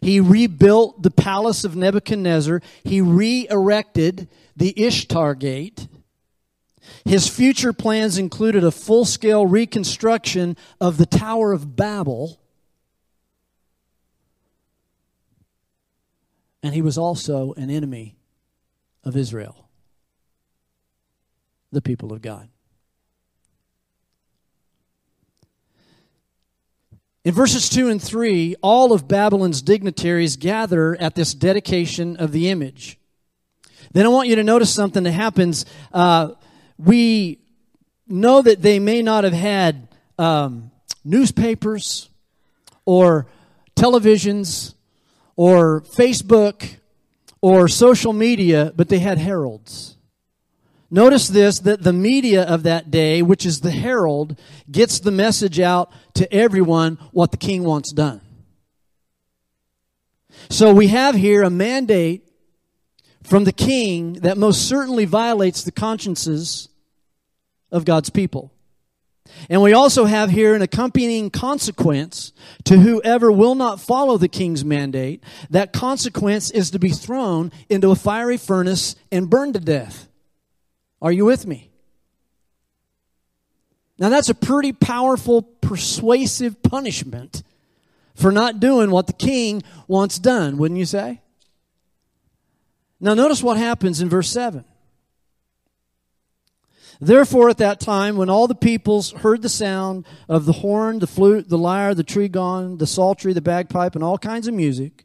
He 0.00 0.20
rebuilt 0.20 1.02
the 1.02 1.10
palace 1.10 1.64
of 1.64 1.76
Nebuchadnezzar. 1.76 2.62
He 2.84 3.00
re 3.00 3.46
erected 3.50 4.28
the 4.56 4.74
Ishtar 4.80 5.34
Gate. 5.34 5.88
His 7.04 7.28
future 7.28 7.72
plans 7.72 8.18
included 8.18 8.64
a 8.64 8.70
full 8.70 9.04
scale 9.04 9.46
reconstruction 9.46 10.56
of 10.80 10.98
the 10.98 11.06
Tower 11.06 11.52
of 11.52 11.76
Babel. 11.76 12.40
And 16.62 16.74
he 16.74 16.82
was 16.82 16.98
also 16.98 17.54
an 17.54 17.70
enemy 17.70 18.16
of 19.04 19.16
Israel, 19.16 19.68
the 21.72 21.82
people 21.82 22.12
of 22.12 22.22
God. 22.22 22.48
In 27.24 27.34
verses 27.34 27.68
2 27.68 27.88
and 27.88 28.02
3, 28.02 28.56
all 28.62 28.92
of 28.92 29.06
Babylon's 29.06 29.62
dignitaries 29.62 30.36
gather 30.36 30.96
at 31.00 31.14
this 31.14 31.34
dedication 31.34 32.16
of 32.16 32.32
the 32.32 32.48
image. 32.48 32.98
Then 33.92 34.06
I 34.06 34.08
want 34.08 34.28
you 34.28 34.36
to 34.36 34.44
notice 34.44 34.72
something 34.72 35.02
that 35.02 35.12
happens. 35.12 35.66
Uh, 35.92 36.32
we 36.78 37.40
know 38.06 38.42
that 38.42 38.62
they 38.62 38.78
may 38.78 39.02
not 39.02 39.24
have 39.24 39.32
had 39.32 39.88
um, 40.18 40.70
newspapers 41.04 42.08
or 42.84 43.26
televisions 43.76 44.74
or 45.36 45.82
Facebook 45.82 46.76
or 47.40 47.68
social 47.68 48.12
media, 48.12 48.72
but 48.76 48.88
they 48.88 48.98
had 49.00 49.18
heralds. 49.18 49.96
Notice 50.90 51.28
this 51.28 51.58
that 51.60 51.82
the 51.82 51.92
media 51.92 52.42
of 52.42 52.64
that 52.64 52.90
day, 52.90 53.22
which 53.22 53.46
is 53.46 53.60
the 53.60 53.70
herald, 53.70 54.38
gets 54.70 55.00
the 55.00 55.10
message 55.10 55.58
out 55.58 55.90
to 56.14 56.30
everyone 56.32 56.98
what 57.12 57.30
the 57.30 57.38
king 57.38 57.64
wants 57.64 57.92
done. 57.92 58.20
So 60.50 60.74
we 60.74 60.88
have 60.88 61.14
here 61.14 61.42
a 61.42 61.50
mandate 61.50 62.28
from 63.22 63.44
the 63.44 63.52
king 63.52 64.14
that 64.14 64.36
most 64.36 64.68
certainly 64.68 65.04
violates 65.04 65.62
the 65.62 65.72
consciences 65.72 66.68
of 67.70 67.84
God's 67.84 68.10
people. 68.10 68.52
And 69.48 69.62
we 69.62 69.72
also 69.72 70.04
have 70.04 70.30
here 70.30 70.54
an 70.54 70.62
accompanying 70.62 71.30
consequence 71.30 72.32
to 72.64 72.78
whoever 72.78 73.30
will 73.30 73.54
not 73.54 73.80
follow 73.80 74.18
the 74.18 74.28
king's 74.28 74.64
mandate. 74.64 75.22
That 75.50 75.72
consequence 75.72 76.50
is 76.50 76.70
to 76.72 76.78
be 76.78 76.90
thrown 76.90 77.52
into 77.68 77.90
a 77.90 77.96
fiery 77.96 78.36
furnace 78.36 78.96
and 79.10 79.30
burned 79.30 79.54
to 79.54 79.60
death. 79.60 80.08
Are 81.00 81.12
you 81.12 81.24
with 81.24 81.46
me? 81.46 81.70
Now, 83.98 84.08
that's 84.08 84.28
a 84.28 84.34
pretty 84.34 84.72
powerful, 84.72 85.42
persuasive 85.42 86.62
punishment 86.62 87.42
for 88.14 88.32
not 88.32 88.60
doing 88.60 88.90
what 88.90 89.06
the 89.06 89.12
king 89.12 89.62
wants 89.86 90.18
done, 90.18 90.58
wouldn't 90.58 90.78
you 90.78 90.86
say? 90.86 91.20
Now, 93.02 93.14
notice 93.14 93.42
what 93.42 93.56
happens 93.56 94.00
in 94.00 94.08
verse 94.08 94.30
7. 94.30 94.64
Therefore, 97.00 97.50
at 97.50 97.58
that 97.58 97.80
time, 97.80 98.16
when 98.16 98.30
all 98.30 98.46
the 98.46 98.54
peoples 98.54 99.10
heard 99.10 99.42
the 99.42 99.48
sound 99.48 100.06
of 100.28 100.44
the 100.44 100.52
horn, 100.52 101.00
the 101.00 101.08
flute, 101.08 101.48
the 101.48 101.58
lyre, 101.58 101.96
the 101.96 102.04
trigon, 102.04 102.78
the 102.78 102.86
psaltery, 102.86 103.32
the 103.32 103.40
bagpipe, 103.40 103.96
and 103.96 104.04
all 104.04 104.18
kinds 104.18 104.46
of 104.46 104.54
music, 104.54 105.04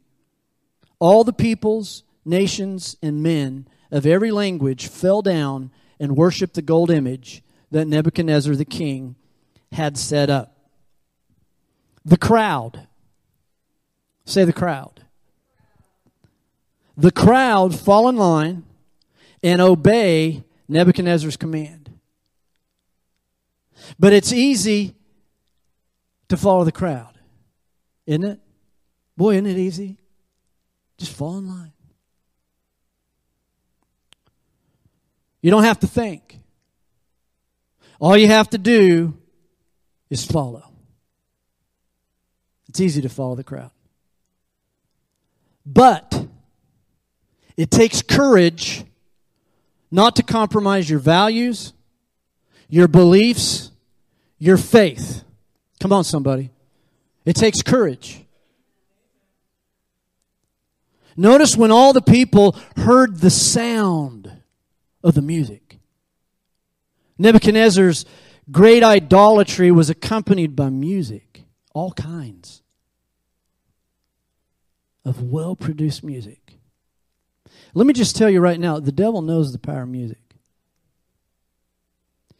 all 0.99 1.23
the 1.23 1.33
peoples, 1.33 2.03
nations, 2.23 2.95
and 3.01 3.23
men 3.23 3.67
of 3.89 4.05
every 4.05 4.29
language 4.29 4.85
fell 4.85 5.23
down 5.23 5.71
and 5.99 6.15
worshiped 6.15 6.53
the 6.53 6.61
gold 6.61 6.91
image 6.91 7.41
that 7.71 7.87
Nebuchadnezzar 7.87 8.55
the 8.55 8.63
king 8.63 9.15
had 9.71 9.97
set 9.97 10.29
up. 10.29 10.55
The 12.05 12.17
crowd, 12.17 12.87
say 14.23 14.45
the 14.45 14.53
crowd. 14.53 15.06
The 16.97 17.11
crowd 17.11 17.79
fall 17.79 18.09
in 18.09 18.17
line 18.17 18.63
and 19.43 19.61
obey 19.61 20.43
Nebuchadnezzar's 20.67 21.37
command. 21.37 21.91
But 23.99 24.13
it's 24.13 24.33
easy 24.33 24.95
to 26.27 26.35
follow 26.35 26.63
the 26.63 26.71
crowd, 26.71 27.17
isn't 28.07 28.23
it? 28.23 28.39
Boy, 29.15 29.35
isn't 29.35 29.45
it 29.45 29.57
easy? 29.57 29.97
Just 30.97 31.13
fall 31.13 31.37
in 31.37 31.47
line. 31.47 31.71
You 35.41 35.51
don't 35.51 35.63
have 35.63 35.79
to 35.81 35.87
think. 35.87 36.39
All 37.99 38.17
you 38.17 38.27
have 38.27 38.49
to 38.49 38.57
do 38.57 39.17
is 40.09 40.25
follow. 40.25 40.63
It's 42.67 42.79
easy 42.79 43.01
to 43.01 43.09
follow 43.09 43.35
the 43.35 43.43
crowd. 43.43 43.71
But 45.65 46.26
it 47.57 47.71
takes 47.71 48.01
courage 48.01 48.85
not 49.91 50.15
to 50.17 50.23
compromise 50.23 50.89
your 50.89 50.99
values, 50.99 51.73
your 52.69 52.87
beliefs, 52.87 53.71
your 54.37 54.57
faith. 54.57 55.23
Come 55.79 55.91
on, 55.91 56.03
somebody. 56.03 56.51
It 57.25 57.35
takes 57.35 57.61
courage. 57.61 58.23
Notice 61.15 61.57
when 61.57 61.71
all 61.71 61.93
the 61.93 62.01
people 62.01 62.55
heard 62.75 63.19
the 63.19 63.31
sound 63.31 64.31
of 65.03 65.15
the 65.15 65.21
music. 65.21 65.79
Nebuchadnezzar's 67.17 68.05
great 68.51 68.83
idolatry 68.83 69.71
was 69.71 69.89
accompanied 69.89 70.55
by 70.55 70.69
music, 70.69 71.43
all 71.73 71.91
kinds 71.91 72.61
of 75.03 75.23
well 75.23 75.55
produced 75.55 76.03
music. 76.03 76.46
Let 77.77 77.85
me 77.85 77.93
just 77.93 78.15
tell 78.15 78.27
you 78.27 78.39
right 78.39 78.59
now 78.59 78.79
the 78.79 78.91
devil 78.91 79.21
knows 79.21 79.51
the 79.51 79.59
power 79.59 79.83
of 79.83 79.89
music. 79.89 80.17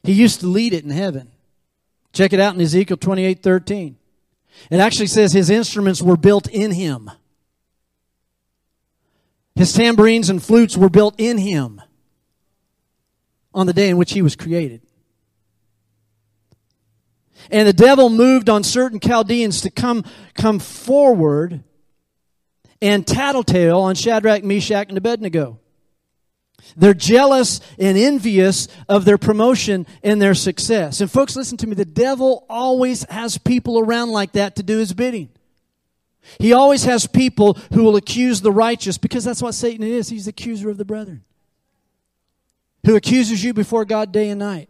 He 0.02 0.14
used 0.14 0.40
to 0.40 0.48
lead 0.48 0.74
it 0.74 0.84
in 0.84 0.90
heaven. 0.90 1.30
Check 2.12 2.34
it 2.34 2.40
out 2.40 2.56
in 2.56 2.62
Ezekiel 2.62 2.98
28 2.98 3.44
13. 3.44 3.98
It 4.72 4.80
actually 4.80 5.06
says 5.06 5.34
his 5.34 5.52
instruments 5.52 6.02
were 6.02 6.18
built 6.18 6.50
in 6.50 6.72
him. 6.72 7.12
His 9.54 9.74
tambourines 9.74 10.32
and 10.32 10.42
flutes 10.42 10.76
were 10.76 10.90
built 10.90 11.14
in 11.20 11.38
him 11.38 11.84
on 13.54 13.68
the 13.68 13.74
day 13.74 13.90
in 13.90 13.98
which 13.98 14.14
he 14.14 14.24
was 14.24 14.36
created. 14.36 14.82
And 17.52 17.68
the 17.68 17.74
devil 17.74 18.10
moved 18.10 18.50
on 18.50 18.64
certain 18.64 19.00
Chaldeans 19.00 19.62
to 19.62 19.70
come, 19.70 20.04
come 20.34 20.58
forward 20.58 21.64
and 22.82 23.06
tattletale 23.06 23.80
on 23.80 23.96
Shadrach, 23.96 24.44
Meshach, 24.44 24.90
and 24.90 24.98
Abednego. 24.98 25.60
They're 26.76 26.94
jealous 26.94 27.62
and 27.80 27.98
envious 27.98 28.68
of 28.90 29.06
their 29.06 29.18
promotion 29.18 29.88
and 30.04 30.22
their 30.22 30.34
success. 30.34 31.02
And 31.02 31.10
folks, 31.10 31.36
listen 31.36 31.58
to 31.58 31.68
me. 31.68 31.76
The 31.76 31.86
devil 31.86 32.46
always 32.50 33.04
has 33.10 33.38
people 33.38 33.80
around 33.80 34.12
like 34.12 34.34
that 34.34 34.58
to 34.58 34.64
do 34.64 34.78
his 34.78 34.94
bidding. 34.94 35.30
He 36.40 36.52
always 36.52 36.84
has 36.84 37.08
people 37.08 37.54
who 37.74 37.84
will 37.84 37.96
accuse 37.96 38.42
the 38.42 38.52
righteous 38.52 38.98
because 38.98 39.24
that's 39.24 39.42
what 39.42 39.54
Satan 39.54 39.86
is. 39.86 40.10
He's 40.10 40.26
the 40.26 40.30
accuser 40.30 40.70
of 40.70 40.78
the 40.78 40.86
brethren 40.86 41.24
who 42.86 42.96
accuses 42.96 43.44
you 43.44 43.54
before 43.54 43.86
God 43.86 44.12
day 44.12 44.30
and 44.30 44.40
night. 44.40 44.70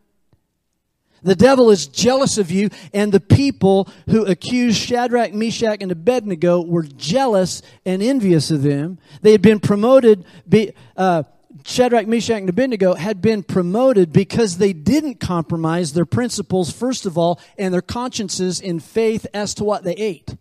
The 1.24 1.36
devil 1.36 1.70
is 1.72 1.88
jealous 1.88 2.38
of 2.38 2.52
you, 2.52 2.70
and 2.94 3.12
the 3.12 3.20
people 3.20 3.90
who 4.10 4.26
accused 4.26 4.78
Shadrach, 4.78 5.34
Meshach, 5.34 5.82
and 5.82 5.92
Abednego 5.92 6.62
were 6.62 6.84
jealous 6.84 7.62
and 7.86 8.04
envious 8.04 8.52
of 8.52 8.62
them. 8.62 9.00
They 9.22 9.32
had 9.32 9.42
been 9.42 9.60
promoted, 9.60 10.26
be, 10.48 10.74
uh, 10.96 11.24
Shadrach, 11.66 12.08
Meshach, 12.08 12.40
and 12.40 12.50
Abednego 12.50 12.94
had 12.94 13.22
been 13.22 13.44
promoted 13.44 14.14
because 14.14 14.58
they 14.58 14.74
didn't 14.74 15.20
compromise 15.20 15.94
their 15.94 16.06
principles, 16.06 16.72
first 16.72 17.06
of 17.06 17.18
all, 17.18 17.40
and 17.58 17.74
their 17.74 17.82
consciences 17.82 18.60
in 18.60 18.80
faith 18.80 19.26
as 19.34 19.54
to 19.56 19.64
what 19.64 19.84
they 19.84 19.94
ate. 19.94 20.36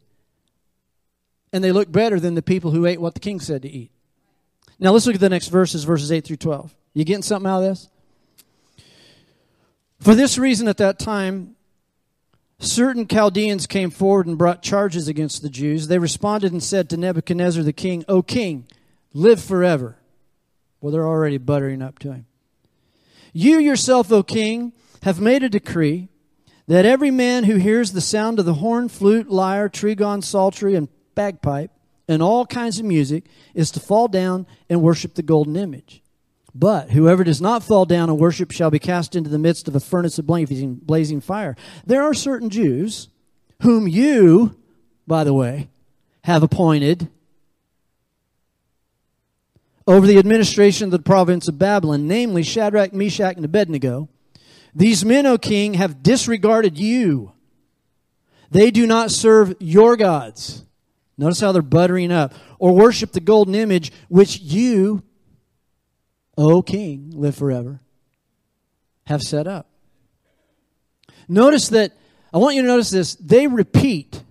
And 1.53 1.65
they 1.65 1.73
looked 1.73 1.93
better 1.93 2.21
than 2.21 2.35
the 2.35 2.43
people 2.43 2.71
who 2.71 2.87
ate 2.87 3.01
what 3.01 3.15
the 3.15 3.21
king 3.21 3.41
said 3.41 3.63
to 3.63 3.69
eat. 3.69 3.91
Now 4.79 4.93
let's 4.93 5.07
look 5.07 5.15
at 5.15 5.21
the 5.21 5.31
next 5.31 5.49
verses, 5.49 5.85
verses 5.85 6.13
8 6.13 6.25
through 6.25 6.37
12. 6.37 6.75
You 6.93 7.05
getting 7.05 7.23
something 7.23 7.51
out 7.51 7.63
of 7.63 7.71
this? 7.71 7.89
For 10.01 10.15
this 10.15 10.39
reason, 10.39 10.69
at 10.69 10.77
that 10.77 10.99
time, 10.99 11.57
certain 12.59 13.09
Chaldeans 13.09 13.67
came 13.67 13.91
forward 13.91 14.27
and 14.27 14.39
brought 14.39 14.63
charges 14.63 15.09
against 15.09 15.43
the 15.43 15.49
Jews. 15.51 15.89
They 15.89 15.99
responded 15.99 16.53
and 16.53 16.63
said 16.63 16.89
to 16.91 16.97
Nebuchadnezzar 16.97 17.63
the 17.63 17.73
king, 17.73 18.05
O 18.09 18.23
king, 18.23 18.67
live 19.13 19.43
forever. 19.43 19.97
Well, 20.81 20.93
they're 20.93 21.07
already 21.07 21.39
buttering 21.39 21.83
up 21.83 21.99
to 22.01 22.13
him. 22.13 22.27
You 23.33 23.59
yourself, 23.59 24.13
O 24.13 24.23
king, 24.23 24.73
have 25.03 25.21
made 25.21 25.43
a 25.43 25.49
decree 25.49 26.09
that 26.69 26.87
every 26.87 27.11
man 27.11 27.45
who 27.45 27.57
hears 27.57 27.93
the 27.93 28.01
sound 28.01 28.39
of 28.39 28.45
the 28.45 28.55
horn, 28.55 28.89
flute, 28.89 29.31
lyre, 29.31 29.69
trigon, 29.69 30.23
psaltery, 30.23 30.75
and 30.75 30.89
bagpipe, 31.15 31.71
and 32.09 32.23
all 32.23 32.47
kinds 32.47 32.79
of 32.79 32.85
music, 32.85 33.25
is 33.55 33.71
to 33.73 33.81
fall 33.81 34.09
down 34.09 34.47
and 34.69 34.83
worship 34.83 35.15
the 35.15 35.23
golden 35.23 35.57
image. 35.57 36.03
But 36.59 36.91
whoever 36.91 37.23
does 37.23 37.43
not 37.43 37.63
fall 37.63 37.85
down 37.85 38.09
and 38.09 38.19
worship 38.19 38.51
shall 38.51 38.71
be 38.71 38.79
cast 38.79 39.15
into 39.15 39.29
the 39.29 39.39
midst 39.39 39.69
of 39.69 39.77
a 39.77 39.81
furnace 39.81 40.19
of 40.19 40.27
blazing, 40.27 41.21
fire. 41.21 41.55
There 41.85 42.03
are 42.03 42.15
certain 42.15 42.49
Jews 42.49 43.09
whom 43.61 43.87
you, 43.87 44.57
by 45.07 45.23
the 45.23 45.35
way, 45.35 45.69
have 46.25 46.43
appointed 46.43 47.11
over 49.87 50.07
the 50.07 50.19
administration 50.19 50.87
of 50.87 50.93
the 50.93 50.99
province 50.99 51.47
of 51.47 51.59
Babylon, 51.59 52.09
namely 52.09 52.43
Shadrach, 52.43 52.95
Meshach, 52.95 53.37
and 53.37 53.45
Abednego. 53.45 54.09
These 54.75 55.05
men, 55.05 55.27
O 55.27 55.37
king, 55.37 55.75
have 55.75 56.03
disregarded 56.03 56.79
you. 56.79 57.33
They 58.51 58.71
do 58.71 58.87
not 58.87 59.11
serve 59.11 59.55
your 59.61 59.95
gods. 59.97 60.65
Notice 61.19 61.41
how 61.41 61.53
they're 61.53 61.61
buttering 61.61 62.13
up. 62.13 62.33
Or 62.59 62.75
worship 62.75 63.13
the 63.13 63.21
golden 63.21 63.55
image 63.55 63.93
which 64.09 64.41
you 64.41 65.03
O 66.37 66.63
King, 66.63 67.13
live 67.15 67.35
forever, 67.35 67.81
have 69.07 69.23
set 69.23 69.47
up. 69.47 69.69
Notice 71.29 71.69
that, 71.69 71.93
I 72.33 72.39
want 72.39 72.57
you 72.57 72.63
to 72.63 72.69
notice 72.69 72.91
this, 72.91 73.15
they 73.17 73.47
repeat 73.47 74.23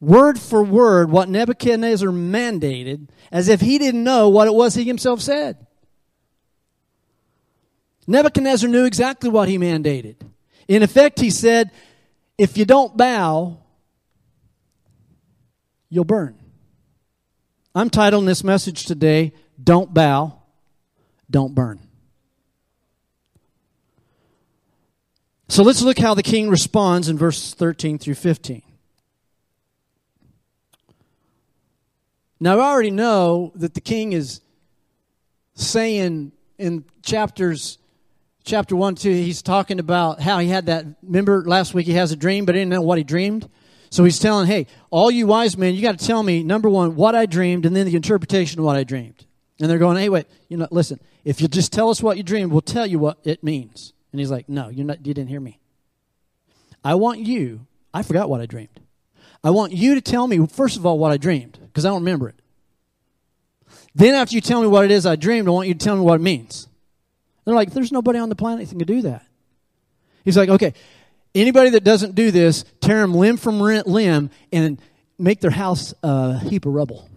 word 0.00 0.38
for 0.38 0.62
word 0.62 1.10
what 1.10 1.28
Nebuchadnezzar 1.28 2.10
mandated 2.10 3.08
as 3.32 3.48
if 3.48 3.60
he 3.60 3.78
didn't 3.78 4.04
know 4.04 4.28
what 4.28 4.46
it 4.46 4.54
was 4.54 4.74
he 4.74 4.84
himself 4.84 5.20
said. 5.20 5.66
Nebuchadnezzar 8.06 8.68
knew 8.68 8.84
exactly 8.84 9.30
what 9.30 9.48
he 9.48 9.56
mandated. 9.56 10.16
In 10.68 10.82
effect, 10.82 11.20
he 11.20 11.30
said, 11.30 11.70
if 12.36 12.58
you 12.58 12.64
don't 12.64 12.96
bow, 12.96 13.58
you'll 15.88 16.04
burn. 16.04 16.38
I'm 17.74 17.90
titling 17.90 18.26
this 18.26 18.44
message 18.44 18.84
today, 18.84 19.32
Don't 19.62 19.92
Bow, 19.92 20.42
don't 21.30 21.54
burn. 21.54 21.80
So 25.48 25.62
let's 25.62 25.82
look 25.82 25.98
how 25.98 26.14
the 26.14 26.22
king 26.22 26.48
responds 26.48 27.08
in 27.08 27.18
verses 27.18 27.54
13 27.54 27.98
through 27.98 28.14
15. 28.14 28.62
Now, 32.40 32.58
I 32.58 32.70
already 32.70 32.90
know 32.90 33.52
that 33.54 33.74
the 33.74 33.80
king 33.80 34.12
is 34.12 34.40
saying 35.54 36.32
in 36.58 36.84
chapters 37.02 37.78
chapter 38.44 38.76
1 38.76 38.96
2 38.96 39.10
he's 39.10 39.40
talking 39.40 39.78
about 39.78 40.20
how 40.20 40.38
he 40.38 40.48
had 40.48 40.66
that 40.66 40.84
remember 41.02 41.42
last 41.44 41.72
week 41.72 41.86
he 41.86 41.94
has 41.94 42.12
a 42.12 42.16
dream 42.16 42.44
but 42.44 42.54
he 42.54 42.60
didn't 42.60 42.70
know 42.70 42.82
what 42.82 42.98
he 42.98 43.04
dreamed 43.04 43.48
so 43.88 44.04
he's 44.04 44.18
telling 44.18 44.46
hey 44.46 44.66
all 44.90 45.10
you 45.10 45.26
wise 45.26 45.56
men 45.56 45.74
you 45.74 45.80
got 45.80 45.98
to 45.98 46.06
tell 46.06 46.22
me 46.22 46.42
number 46.42 46.68
one 46.68 46.94
what 46.94 47.14
i 47.14 47.24
dreamed 47.24 47.64
and 47.64 47.74
then 47.74 47.86
the 47.86 47.96
interpretation 47.96 48.58
of 48.58 48.64
what 48.66 48.76
i 48.76 48.84
dreamed 48.84 49.24
and 49.60 49.70
they're 49.70 49.78
going 49.78 49.96
hey 49.96 50.08
wait 50.10 50.26
you 50.48 50.56
know 50.56 50.68
listen 50.70 51.00
if 51.24 51.40
you 51.40 51.48
just 51.48 51.72
tell 51.72 51.90
us 51.90 52.02
what 52.02 52.16
you 52.16 52.22
dreamed, 52.22 52.52
we'll 52.52 52.60
tell 52.60 52.86
you 52.86 52.98
what 52.98 53.18
it 53.24 53.42
means. 53.42 53.92
And 54.12 54.20
he's 54.20 54.30
like, 54.30 54.48
No, 54.48 54.68
you're 54.68 54.86
not, 54.86 55.06
you 55.06 55.14
didn't 55.14 55.28
hear 55.28 55.40
me. 55.40 55.58
I 56.84 56.94
want 56.94 57.20
you, 57.20 57.66
I 57.92 58.02
forgot 58.02 58.28
what 58.28 58.40
I 58.40 58.46
dreamed. 58.46 58.80
I 59.42 59.50
want 59.50 59.72
you 59.72 59.94
to 59.94 60.00
tell 60.00 60.26
me, 60.26 60.46
first 60.46 60.76
of 60.76 60.86
all, 60.86 60.98
what 60.98 61.12
I 61.12 61.16
dreamed, 61.16 61.58
because 61.60 61.84
I 61.84 61.88
don't 61.88 62.00
remember 62.00 62.28
it. 62.28 62.36
Then, 63.94 64.14
after 64.14 64.34
you 64.34 64.40
tell 64.40 64.60
me 64.60 64.66
what 64.68 64.84
it 64.84 64.90
is 64.90 65.06
I 65.06 65.16
dreamed, 65.16 65.48
I 65.48 65.50
want 65.50 65.68
you 65.68 65.74
to 65.74 65.80
tell 65.80 65.96
me 65.96 66.02
what 66.02 66.16
it 66.16 66.22
means. 66.22 66.68
They're 67.44 67.54
like, 67.54 67.72
There's 67.72 67.92
nobody 67.92 68.18
on 68.18 68.28
the 68.28 68.36
planet 68.36 68.68
that 68.68 68.76
can 68.76 68.86
do 68.86 69.02
that. 69.02 69.26
He's 70.24 70.36
like, 70.36 70.48
Okay, 70.48 70.74
anybody 71.34 71.70
that 71.70 71.84
doesn't 71.84 72.14
do 72.14 72.30
this, 72.30 72.64
tear 72.80 73.00
them 73.00 73.14
limb 73.14 73.36
from 73.36 73.60
limb 73.60 74.30
and 74.52 74.80
make 75.18 75.40
their 75.40 75.50
house 75.50 75.94
a 76.02 76.38
heap 76.38 76.66
of 76.66 76.74
rubble. 76.74 77.08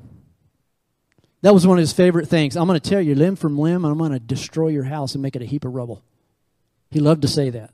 That 1.48 1.54
was 1.54 1.66
one 1.66 1.78
of 1.78 1.82
his 1.82 1.94
favorite 1.94 2.28
things. 2.28 2.58
I'm 2.58 2.68
going 2.68 2.78
to 2.78 2.90
tear 2.90 3.00
you 3.00 3.16
limb 3.16 3.38
from 3.38 3.58
limb, 3.58 3.86
and 3.86 3.92
I'm 3.94 3.98
going 3.98 4.12
to 4.12 4.20
destroy 4.20 4.68
your 4.68 4.84
house 4.84 5.16
and 5.16 5.22
make 5.22 5.34
it 5.34 5.42
a 5.42 5.46
heap 5.46 5.64
of 5.64 5.74
rubble. 5.74 6.04
He 6.92 7.00
loved 7.00 7.22
to 7.22 7.30
say 7.30 7.50
that. 7.52 7.72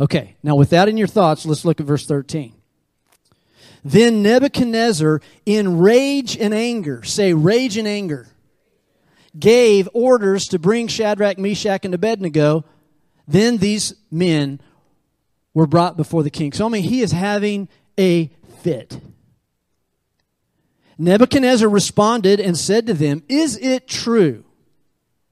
Okay, 0.00 0.34
now 0.42 0.56
with 0.56 0.70
that 0.70 0.88
in 0.88 0.96
your 0.96 1.06
thoughts, 1.06 1.44
let's 1.44 1.66
look 1.66 1.78
at 1.78 1.84
verse 1.84 2.06
13. 2.06 2.54
Then 3.84 4.22
Nebuchadnezzar, 4.22 5.20
in 5.44 5.76
rage 5.76 6.38
and 6.38 6.54
anger, 6.54 7.02
say 7.02 7.34
rage 7.34 7.76
and 7.76 7.86
anger, 7.86 8.28
gave 9.38 9.86
orders 9.92 10.48
to 10.48 10.58
bring 10.58 10.88
Shadrach, 10.88 11.36
Meshach, 11.36 11.84
and 11.84 11.92
Abednego. 11.92 12.64
Then 13.28 13.58
these 13.58 13.92
men 14.10 14.62
were 15.52 15.66
brought 15.66 15.98
before 15.98 16.22
the 16.22 16.30
king. 16.30 16.54
So, 16.54 16.64
I 16.64 16.70
mean, 16.70 16.82
he 16.84 17.02
is 17.02 17.12
having 17.12 17.68
a 17.98 18.30
fit. 18.62 18.98
Nebuchadnezzar 21.00 21.66
responded 21.66 22.40
and 22.40 22.58
said 22.58 22.86
to 22.86 22.92
them, 22.92 23.22
Is 23.26 23.56
it 23.56 23.88
true, 23.88 24.44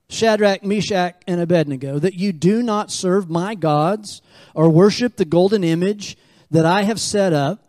Shadrach, 0.09 0.65
Meshach, 0.65 1.21
and 1.27 1.43
Abednego, 1.43 1.99
that 1.99 2.15
you 2.15 2.33
do 2.33 2.63
not 2.63 2.91
serve 2.91 3.29
my 3.29 3.55
gods 3.55 4.23
or 4.55 4.71
worship 4.71 5.17
the 5.17 5.27
golden 5.27 5.63
image 5.63 6.17
that 6.51 6.65
I 6.65 6.85
have 6.85 6.99
set 6.99 7.35
up? 7.35 7.63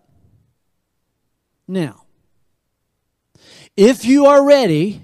Now, 1.67 2.05
if 3.75 4.05
you 4.05 4.27
are 4.27 4.47
ready, 4.47 5.01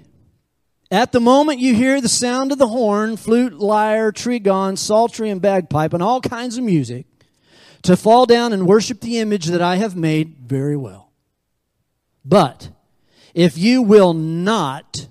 at 0.90 1.12
the 1.12 1.20
moment 1.20 1.60
you 1.60 1.74
hear 1.74 2.00
the 2.00 2.08
sound 2.08 2.50
of 2.50 2.56
the 2.56 2.68
horn, 2.68 3.18
flute, 3.18 3.52
lyre, 3.52 4.10
trigon, 4.10 4.78
psaltery, 4.78 5.28
and 5.28 5.42
bagpipe, 5.42 5.92
and 5.92 6.02
all 6.02 6.22
kinds 6.22 6.56
of 6.56 6.64
music, 6.64 7.04
to 7.82 7.94
fall 7.94 8.24
down 8.24 8.54
and 8.54 8.66
worship 8.66 9.02
the 9.02 9.18
image 9.18 9.44
that 9.46 9.60
I 9.60 9.76
have 9.76 9.96
made, 9.96 10.38
very 10.38 10.78
well. 10.78 11.12
But 12.24 12.70
if 13.36 13.58
you 13.58 13.82
will 13.82 14.14
not, 14.14 15.08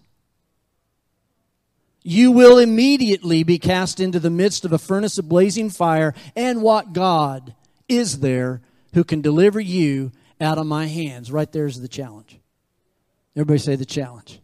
you 2.02 2.32
will 2.32 2.58
immediately 2.58 3.44
be 3.44 3.60
cast 3.60 4.00
into 4.00 4.20
the 4.20 4.32
midst 4.32 4.66
of 4.66 4.74
a 4.74 4.80
furnace 4.80 5.20
of 5.20 5.30
blazing 5.30 5.70
fire. 5.70 6.16
And 6.36 6.64
what 6.64 6.92
God 6.92 7.54
is 7.88 8.22
there 8.22 8.62
who 8.96 9.04
can 9.04 9.22
deliver 9.22 9.60
you 9.60 10.12
out 10.42 10.58
of 10.58 10.66
my 10.66 10.88
hands? 10.88 11.32
Right 11.32 11.52
there's 11.52 11.80
the 11.80 11.88
challenge. 11.88 12.40
Everybody 13.36 13.60
say 13.60 13.76
the 13.76 13.86
challenge. 13.86 14.42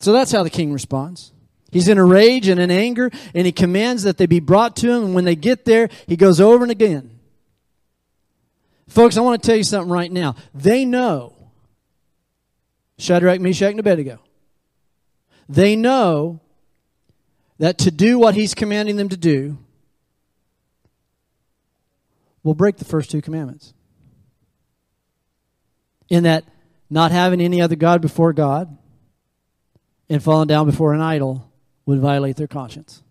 So 0.00 0.12
that's 0.12 0.32
how 0.32 0.42
the 0.42 0.50
king 0.50 0.72
responds. 0.72 1.32
He's 1.70 1.86
in 1.86 1.98
a 1.98 2.04
rage 2.04 2.48
and 2.48 2.58
in 2.58 2.72
anger, 2.72 3.12
and 3.32 3.46
he 3.46 3.52
commands 3.52 4.02
that 4.02 4.18
they 4.18 4.26
be 4.26 4.40
brought 4.40 4.74
to 4.76 4.90
him. 4.90 5.04
And 5.04 5.14
when 5.14 5.24
they 5.24 5.36
get 5.36 5.66
there, 5.66 5.88
he 6.08 6.16
goes 6.16 6.40
over 6.40 6.64
and 6.64 6.72
again 6.72 7.17
Folks, 8.98 9.16
I 9.16 9.20
want 9.20 9.40
to 9.40 9.46
tell 9.46 9.56
you 9.56 9.62
something 9.62 9.92
right 9.92 10.10
now. 10.10 10.34
They 10.52 10.84
know 10.84 11.52
Shadrach, 12.98 13.40
Meshach, 13.40 13.70
and 13.70 13.78
Abednego. 13.78 14.18
They 15.48 15.76
know 15.76 16.40
that 17.58 17.78
to 17.78 17.92
do 17.92 18.18
what 18.18 18.34
he's 18.34 18.56
commanding 18.56 18.96
them 18.96 19.08
to 19.10 19.16
do 19.16 19.56
will 22.42 22.54
break 22.54 22.78
the 22.78 22.84
first 22.84 23.08
two 23.08 23.22
commandments. 23.22 23.72
In 26.08 26.24
that, 26.24 26.42
not 26.90 27.12
having 27.12 27.40
any 27.40 27.60
other 27.60 27.76
God 27.76 28.02
before 28.02 28.32
God 28.32 28.76
and 30.08 30.20
falling 30.20 30.48
down 30.48 30.66
before 30.66 30.92
an 30.92 31.00
idol 31.00 31.48
would 31.86 32.00
violate 32.00 32.34
their 32.34 32.48
conscience. 32.48 33.04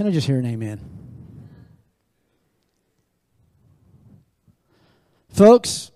Can 0.00 0.06
I 0.06 0.12
just 0.12 0.26
hear 0.26 0.38
an 0.38 0.46
amen? 0.46 0.80
Folks, 5.28 5.90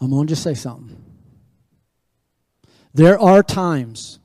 I'm 0.00 0.10
going 0.10 0.28
to 0.28 0.30
just 0.30 0.44
say 0.44 0.54
something. 0.54 0.96
There 2.94 3.18
are 3.18 3.42
times 3.42 4.20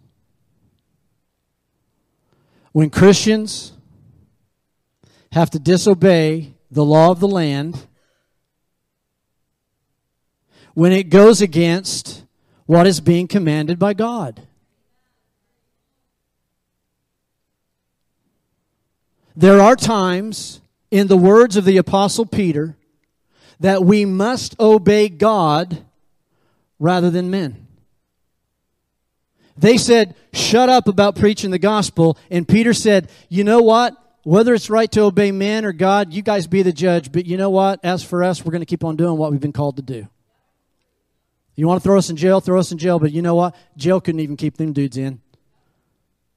when 2.73 2.91
Christians 2.91 3.71
have 5.32 5.49
to 5.49 5.58
disobey 5.58 6.54
the 6.69 6.86
law 6.86 7.10
of 7.10 7.19
the 7.19 7.27
land 7.27 7.88
when 10.75 10.91
it 10.91 11.10
goes 11.10 11.41
against 11.41 12.23
what 12.67 12.86
is 12.86 13.01
being 13.01 13.27
commanded 13.27 13.80
by 13.80 13.95
God. 13.95 14.45
There 19.36 19.62
are 19.62 19.76
times, 19.76 20.62
in 20.89 21.08
the 21.08 21.17
words 21.17 21.56
of 21.56 21.65
the 21.65 21.78
Apostle 21.78 22.26
Peter, 22.26 22.76
that 23.60 23.84
we 23.84 24.06
must 24.06 24.60
obey 24.60 25.08
God 25.08 25.86
rather 26.80 27.10
than 27.10 27.30
men. 27.30 27.67
They 29.58 29.78
said, 29.78 30.15
Shut 30.34 30.70
up 30.70 30.88
about 30.88 31.15
preaching 31.15 31.52
the 31.52 31.60
gospel. 31.60 32.17
And 32.30 32.48
Peter 32.48 32.74
said, 32.74 33.10
You 33.30 33.44
know 33.44 33.62
what? 33.62 33.96
Whether 34.24 34.54
it's 34.54 34.70
right 34.70 34.91
to 34.91 35.02
obey 35.02 35.32
man 35.32 35.65
or 35.65 35.72
God, 35.72 36.13
you 36.13 36.22
guys 36.22 36.48
be 36.48 36.62
the 36.63 36.74
judge. 36.74 37.12
But 37.12 37.26
you 37.26 37.38
know 37.38 37.50
what? 37.50 37.80
As 37.84 38.04
for 38.04 38.24
us, 38.24 38.44
we're 38.44 38.52
going 38.52 38.62
to 38.62 38.67
keep 38.67 38.84
on 38.84 38.96
doing 38.96 39.17
what 39.17 39.32
we've 39.32 39.39
been 39.39 39.54
called 39.54 39.78
to 39.78 39.82
do. 39.82 40.08
You 41.56 41.67
want 41.67 41.82
to 41.82 41.84
throw 41.84 41.98
us 41.98 42.10
in 42.10 42.17
jail? 42.17 42.39
Throw 42.39 42.60
us 42.60 42.72
in 42.72 42.78
jail. 42.78 42.98
But 43.00 43.12
you 43.12 43.22
know 43.22 43.36
what? 43.36 43.56
Jail 43.78 44.02
couldn't 44.02 44.22
even 44.22 44.38
keep 44.38 44.58
them 44.58 44.74
dudes 44.74 44.98
in. 44.98 45.22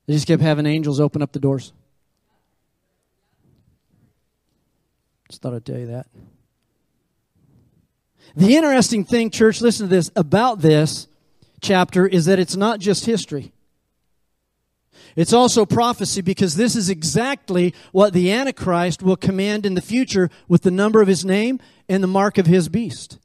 They 0.07 0.15
just 0.15 0.27
kept 0.27 0.43
having 0.43 0.67
angels 0.67 1.01
open 1.01 1.23
up 1.23 1.33
the 1.33 1.41
doors. 1.41 1.73
Just 5.35 5.43
thought 5.43 5.55
I'd 5.55 5.65
tell 5.65 5.81
you 5.81 5.89
that. 5.89 6.07
The 8.37 8.55
interesting 8.55 9.05
thing, 9.05 9.31
church, 9.31 9.61
listen 9.61 9.89
to 9.89 9.91
this, 9.93 10.09
about 10.15 10.61
this 10.61 11.09
chapter 11.61 12.07
is 12.07 12.27
that 12.27 12.39
it's 12.39 12.55
not 12.55 12.79
just 12.79 13.05
history. 13.05 13.51
It's 15.17 15.33
also 15.33 15.67
prophecy 15.67 16.21
because 16.21 16.55
this 16.55 16.77
is 16.77 16.89
exactly 16.89 17.75
what 17.91 18.13
the 18.13 18.31
Antichrist 18.31 19.03
will 19.03 19.17
command 19.17 19.67
in 19.67 19.75
the 19.75 19.83
future 19.83 20.31
with 20.47 20.63
the 20.63 20.71
number 20.71 21.03
of 21.03 21.09
his 21.09 21.25
name 21.25 21.59
and 21.89 22.01
the 22.01 22.07
mark 22.07 22.39
of 22.39 22.47
his 22.47 22.69
beast. 22.69 23.19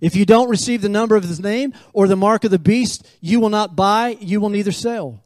If 0.00 0.14
you 0.14 0.24
don't 0.24 0.48
receive 0.48 0.82
the 0.82 0.88
number 0.88 1.16
of 1.16 1.24
his 1.24 1.40
name 1.40 1.74
or 1.92 2.06
the 2.06 2.14
mark 2.14 2.44
of 2.44 2.52
the 2.52 2.60
beast, 2.60 3.04
you 3.20 3.40
will 3.40 3.50
not 3.50 3.74
buy, 3.74 4.16
you 4.20 4.40
will 4.40 4.50
neither 4.50 4.70
sell. 4.70 5.24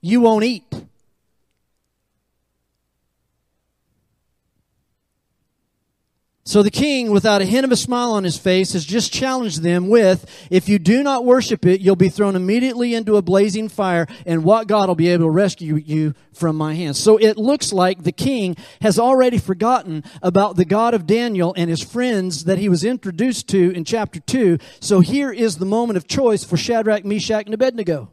You 0.00 0.20
won't 0.20 0.44
eat. 0.44 0.62
So 6.48 6.62
the 6.62 6.70
king, 6.70 7.10
without 7.10 7.42
a 7.42 7.44
hint 7.44 7.66
of 7.66 7.72
a 7.72 7.76
smile 7.76 8.12
on 8.12 8.24
his 8.24 8.38
face, 8.38 8.72
has 8.72 8.86
just 8.86 9.12
challenged 9.12 9.60
them 9.60 9.88
with, 9.88 10.24
if 10.50 10.66
you 10.66 10.78
do 10.78 11.02
not 11.02 11.26
worship 11.26 11.66
it, 11.66 11.82
you'll 11.82 11.94
be 11.94 12.08
thrown 12.08 12.36
immediately 12.36 12.94
into 12.94 13.16
a 13.16 13.22
blazing 13.22 13.68
fire, 13.68 14.06
and 14.24 14.44
what 14.44 14.66
God 14.66 14.88
will 14.88 14.94
be 14.94 15.08
able 15.08 15.26
to 15.26 15.30
rescue 15.30 15.76
you 15.76 16.14
from 16.32 16.56
my 16.56 16.72
hands. 16.72 16.98
So 16.98 17.18
it 17.18 17.36
looks 17.36 17.70
like 17.70 18.02
the 18.02 18.12
king 18.12 18.56
has 18.80 18.98
already 18.98 19.36
forgotten 19.36 20.02
about 20.22 20.56
the 20.56 20.64
God 20.64 20.94
of 20.94 21.06
Daniel 21.06 21.52
and 21.54 21.68
his 21.68 21.82
friends 21.82 22.44
that 22.44 22.56
he 22.56 22.70
was 22.70 22.82
introduced 22.82 23.46
to 23.48 23.70
in 23.72 23.84
chapter 23.84 24.18
2. 24.18 24.56
So 24.80 25.00
here 25.00 25.30
is 25.30 25.58
the 25.58 25.66
moment 25.66 25.98
of 25.98 26.08
choice 26.08 26.44
for 26.44 26.56
Shadrach, 26.56 27.04
Meshach, 27.04 27.44
and 27.44 27.52
Abednego. 27.52 28.10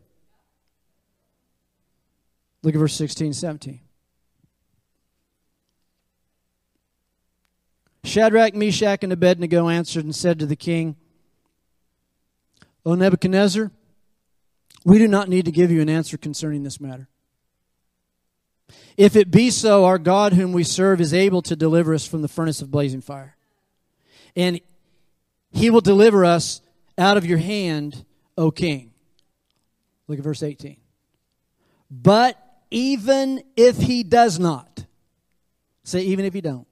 Look 2.64 2.76
at 2.76 2.80
verse 2.80 2.96
16, 2.96 3.32
17. 3.32 3.80
Shadrach, 8.16 8.56
Meshach, 8.56 9.04
and 9.04 9.12
Abednego 9.12 9.68
answered 9.68 10.06
and 10.06 10.16
said 10.16 10.40
to 10.40 10.46
the 10.46 10.56
king, 10.56 10.96
O 12.86 12.96
Nebuchadnezzar, 12.96 13.72
we 14.86 15.00
do 15.00 15.10
not 15.10 15.28
need 15.28 15.44
to 15.44 15.52
give 15.52 15.70
you 15.70 15.82
an 15.82 15.90
answer 15.90 16.16
concerning 16.16 16.64
this 16.64 16.80
matter. 16.80 17.10
If 18.96 19.18
it 19.18 19.32
be 19.32 19.50
so, 19.50 19.84
our 19.84 19.98
God, 19.98 20.32
whom 20.32 20.54
we 20.54 20.64
serve, 20.64 21.02
is 21.02 21.14
able 21.14 21.42
to 21.42 21.58
deliver 21.58 21.94
us 21.94 22.08
from 22.08 22.22
the 22.22 22.30
furnace 22.30 22.62
of 22.62 22.72
blazing 22.72 23.02
fire. 23.02 23.36
And 24.34 24.62
he 25.52 25.70
will 25.70 25.82
deliver 25.82 26.24
us 26.24 26.62
out 26.98 27.18
of 27.18 27.26
your 27.26 27.40
hand, 27.40 28.06
O 28.38 28.50
king. 28.50 28.94
Look 30.08 30.20
at 30.20 30.24
verse 30.24 30.42
18. 30.42 30.78
But 31.92 32.42
even 32.72 33.44
if 33.58 33.76
he 33.76 34.04
does 34.04 34.40
not, 34.40 34.86
say, 35.84 36.04
even 36.04 36.24
if 36.24 36.34
he 36.34 36.40
don't, 36.40 36.66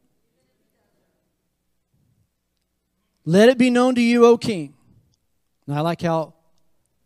Let 3.25 3.49
it 3.49 3.57
be 3.57 3.69
known 3.69 3.95
to 3.95 4.01
you, 4.01 4.25
O 4.25 4.37
king. 4.37 4.73
I 5.67 5.79
like 5.81 6.01
how 6.01 6.33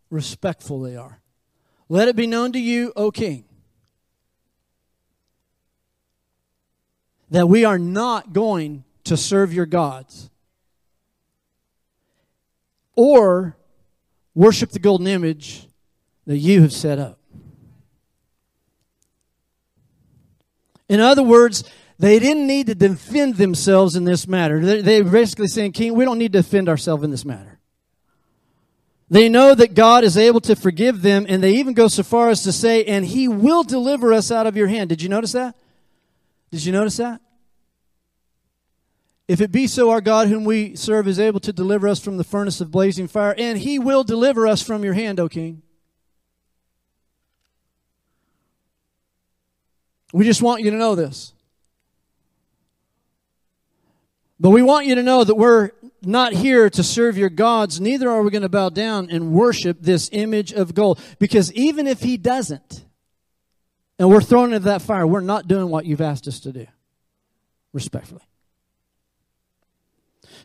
respectful 0.10 0.82
they 0.82 0.96
are. 0.96 1.20
Let 1.90 2.08
it 2.08 2.16
be 2.16 2.28
known 2.28 2.52
to 2.54 2.60
you, 2.60 2.92
O 2.96 3.12
king, 3.12 3.46
that 7.30 7.48
we 7.48 7.64
are 7.66 7.78
not 7.78 8.34
going 8.34 8.84
to 9.04 9.16
serve 9.16 9.54
your 9.54 9.66
gods 9.66 10.30
or 12.96 13.56
worship 14.34 14.72
the 14.72 14.80
golden 14.80 15.08
image 15.08 15.68
that 16.26 16.38
you 16.38 16.62
have 16.62 16.74
set 16.74 17.00
up. 17.00 17.20
In 20.90 21.00
other 21.00 21.24
words, 21.24 21.64
they 22.00 22.20
didn't 22.20 22.46
need 22.46 22.68
to 22.68 22.76
defend 22.76 23.36
themselves 23.36 23.96
in 23.96 24.04
this 24.04 24.28
matter. 24.28 24.82
They're 24.82 25.04
basically 25.04 25.48
saying, 25.48 25.72
King, 25.72 25.96
we 25.96 26.06
don't 26.06 26.20
need 26.20 26.34
to 26.34 26.42
defend 26.42 26.70
ourselves 26.70 27.04
in 27.04 27.10
this 27.10 27.26
matter. 27.26 27.60
They 29.10 29.30
know 29.30 29.56
that 29.56 29.74
God 29.74 30.04
is 30.04 30.18
able 30.18 30.42
to 30.42 30.56
forgive 30.56 31.02
them, 31.02 31.26
and 31.30 31.42
they 31.42 31.56
even 31.56 31.74
go 31.74 31.88
so 31.88 32.04
far 32.04 32.30
as 32.30 32.44
to 32.44 32.52
say, 32.52 32.84
and 32.84 33.06
He 33.06 33.28
will 33.28 33.64
deliver 33.64 34.14
us 34.14 34.32
out 34.32 34.46
of 34.46 34.58
your 34.58 34.68
hand. 34.68 34.90
Did 34.90 35.02
you 35.02 35.10
notice 35.10 35.32
that? 35.32 35.56
Did 36.52 36.66
you 36.66 36.72
notice 36.72 36.98
that? 36.98 37.22
If 39.28 39.42
it 39.42 39.52
be 39.52 39.68
so, 39.68 39.90
our 39.90 40.02
God, 40.02 40.28
whom 40.28 40.46
we 40.46 40.76
serve, 40.76 41.08
is 41.08 41.20
able 41.20 41.40
to 41.42 41.52
deliver 41.52 41.88
us 41.88 42.00
from 42.00 42.18
the 42.18 42.24
furnace 42.24 42.62
of 42.62 42.70
blazing 42.70 43.08
fire, 43.08 43.34
and 43.38 43.58
He 43.58 43.80
will 43.80 44.04
deliver 44.04 44.46
us 44.46 44.62
from 44.62 44.84
your 44.84 44.94
hand, 44.94 45.20
O 45.20 45.28
King. 45.28 45.62
We 50.14 50.26
just 50.26 50.42
want 50.42 50.62
you 50.62 50.72
to 50.72 50.78
know 50.78 50.96
this. 50.96 51.34
But 54.40 54.52
we 54.52 54.62
want 54.62 54.86
you 54.86 54.96
to 54.96 55.04
know 55.04 55.24
that 55.24 55.36
we're 55.36 55.72
not 56.02 56.34
here 56.34 56.70
to 56.70 56.84
serve 56.84 57.18
your 57.18 57.30
gods, 57.30 57.82
neither 57.82 58.10
are 58.10 58.22
we 58.22 58.30
going 58.30 58.44
to 58.44 58.50
bow 58.50 58.70
down 58.70 59.10
and 59.10 59.32
worship 59.32 59.78
this 59.82 60.10
image 60.12 60.54
of 60.54 60.76
gold. 60.76 61.00
Because 61.18 61.52
even 61.54 61.88
if 61.88 62.02
he 62.02 62.18
doesn't, 62.18 62.86
and 63.98 64.10
we're 64.10 64.22
thrown 64.22 64.54
into 64.54 64.66
that 64.66 64.84
fire, 64.84 65.08
we're 65.08 65.22
not 65.22 65.48
doing 65.48 65.70
what 65.70 65.86
you've 65.86 66.02
asked 66.02 66.28
us 66.28 66.40
to 66.42 66.52
do. 66.52 66.68
Respectfully. 67.74 68.22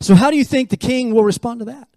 So, 0.01 0.15
how 0.15 0.31
do 0.31 0.37
you 0.37 0.45
think 0.45 0.71
the 0.71 0.77
king 0.77 1.15
will 1.15 1.25
respond 1.25 1.61
to 1.61 1.67
that? 1.67 1.89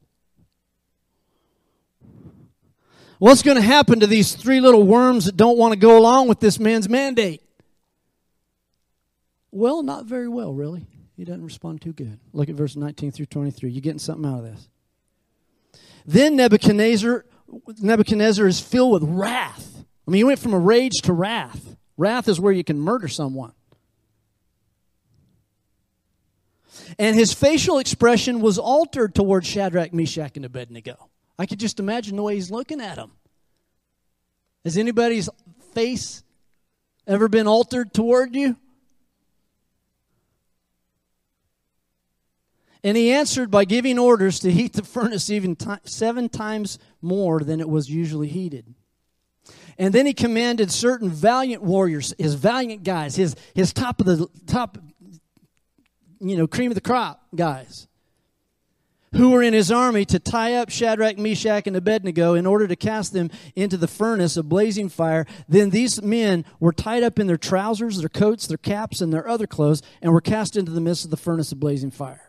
What's 3.18 3.42
going 3.42 3.56
to 3.56 3.64
happen 3.64 4.02
to 4.02 4.08
these 4.08 4.36
three 4.36 4.60
little 4.60 4.84
worms 4.84 5.26
that 5.26 5.38
don't 5.38 5.58
want 5.58 5.74
to 5.74 5.80
go 5.80 5.98
along 5.98 6.28
with 6.28 6.42
this 6.42 6.60
man's 6.60 6.90
mandate? 6.90 7.42
Well, 9.52 9.82
not 9.84 10.06
very 10.06 10.28
well, 10.28 10.54
really. 10.54 10.86
He 11.16 11.24
doesn't 11.24 11.44
respond 11.44 11.82
too 11.82 11.94
good. 11.94 12.20
Look 12.34 12.50
at 12.50 12.56
verse 12.56 12.76
19 12.76 13.12
through 13.12 13.28
23. 13.28 13.70
You're 13.70 13.82
getting 13.82 14.00
something 14.00 14.30
out 14.30 14.40
of 14.40 14.44
this. 14.44 14.70
Then 16.06 16.36
Nebuchadnezzar, 16.36 17.26
Nebuchadnezzar 17.80 18.48
is 18.48 18.60
filled 18.60 19.02
with 19.02 19.04
wrath. 19.10 19.86
I 20.08 20.12
mean, 20.12 20.20
he 20.20 20.24
went 20.24 20.40
from 20.40 20.54
a 20.54 20.60
rage 20.60 21.02
to 21.04 21.14
wrath. 21.14 21.78
Wrath 21.98 22.28
is 22.28 22.40
where 22.40 22.54
you 22.54 22.64
can 22.64 22.80
murder 22.80 23.08
someone. 23.08 23.54
And 27.00 27.16
his 27.16 27.34
facial 27.34 27.80
expression 27.80 28.42
was 28.42 28.58
altered 28.58 29.16
towards 29.16 29.48
Shadrach, 29.48 29.94
Meshach, 29.94 30.36
and 30.36 30.46
Abednego. 30.46 31.10
I 31.40 31.46
could 31.46 31.60
just 31.60 31.80
imagine 31.80 32.18
the 32.18 32.24
way 32.24 32.36
he's 32.36 32.52
looking 32.52 32.82
at 32.82 32.98
them. 32.98 33.12
Has 34.64 34.78
anybody's 34.78 35.30
face 35.74 36.24
ever 37.08 37.28
been 37.28 37.48
altered 37.48 37.94
toward 37.94 38.36
you? 38.36 38.58
And 42.86 42.96
he 42.96 43.12
answered 43.12 43.50
by 43.50 43.66
giving 43.66 43.98
orders 43.98 44.38
to 44.42 44.52
heat 44.52 44.74
the 44.74 44.84
furnace 44.84 45.32
even 45.32 45.56
t- 45.56 45.72
seven 45.86 46.30
times 46.30 46.78
more 47.02 47.40
than 47.40 47.60
it 47.60 47.68
was 47.68 47.90
usually 47.90 48.28
heated. 48.28 48.76
And 49.80 49.92
then 49.92 50.06
he 50.06 50.14
commanded 50.14 50.72
certain 50.72 51.10
valiant 51.10 51.64
warriors, 51.64 52.14
his 52.20 52.36
valiant 52.36 52.84
guys, 52.84 53.16
his, 53.16 53.36
his 53.56 53.74
top 53.74 54.00
of 54.02 54.06
the 54.06 54.28
top, 54.46 54.78
you 56.20 56.38
know, 56.38 56.46
cream 56.46 56.70
of 56.70 56.76
the 56.76 56.82
crop 56.82 57.26
guys, 57.36 57.88
who 59.14 59.32
were 59.32 59.42
in 59.42 59.56
his 59.56 59.72
army 59.72 60.06
to 60.06 60.20
tie 60.20 60.54
up 60.54 60.70
Shadrach, 60.70 61.18
Meshach, 61.18 61.66
and 61.66 61.76
Abednego 61.76 62.36
in 62.36 62.46
order 62.46 62.68
to 62.68 62.76
cast 62.76 63.14
them 63.14 63.32
into 63.56 63.78
the 63.78 63.88
furnace 63.88 64.38
of 64.38 64.48
blazing 64.48 64.90
fire. 64.90 65.26
Then 65.50 65.72
these 65.72 66.04
men 66.04 66.46
were 66.60 66.72
tied 66.72 67.02
up 67.02 67.18
in 67.18 67.26
their 67.26 67.36
trousers, 67.36 67.98
their 67.98 68.10
coats, 68.10 68.46
their 68.46 68.60
caps, 68.60 69.02
and 69.02 69.12
their 69.12 69.28
other 69.28 69.48
clothes, 69.48 69.82
and 70.04 70.14
were 70.14 70.22
cast 70.22 70.56
into 70.56 70.72
the 70.72 70.82
midst 70.82 71.04
of 71.04 71.10
the 71.10 71.18
furnace 71.18 71.52
of 71.52 71.60
blazing 71.60 71.90
fire. 71.90 72.25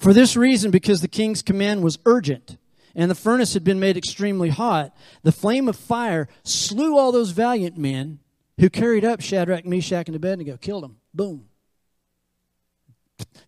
For 0.00 0.14
this 0.14 0.34
reason, 0.34 0.70
because 0.70 1.02
the 1.02 1.08
king's 1.08 1.42
command 1.42 1.82
was 1.82 1.98
urgent, 2.06 2.56
and 2.94 3.10
the 3.10 3.14
furnace 3.14 3.52
had 3.52 3.64
been 3.64 3.78
made 3.78 3.98
extremely 3.98 4.48
hot, 4.48 4.96
the 5.22 5.30
flame 5.30 5.68
of 5.68 5.76
fire 5.76 6.26
slew 6.42 6.96
all 6.96 7.12
those 7.12 7.32
valiant 7.32 7.76
men 7.76 8.18
who 8.58 8.70
carried 8.70 9.04
up 9.04 9.20
Shadrach, 9.20 9.66
Meshach, 9.66 10.08
and 10.08 10.16
Abednego, 10.16 10.56
killed 10.56 10.84
them. 10.84 10.96
Boom. 11.12 11.44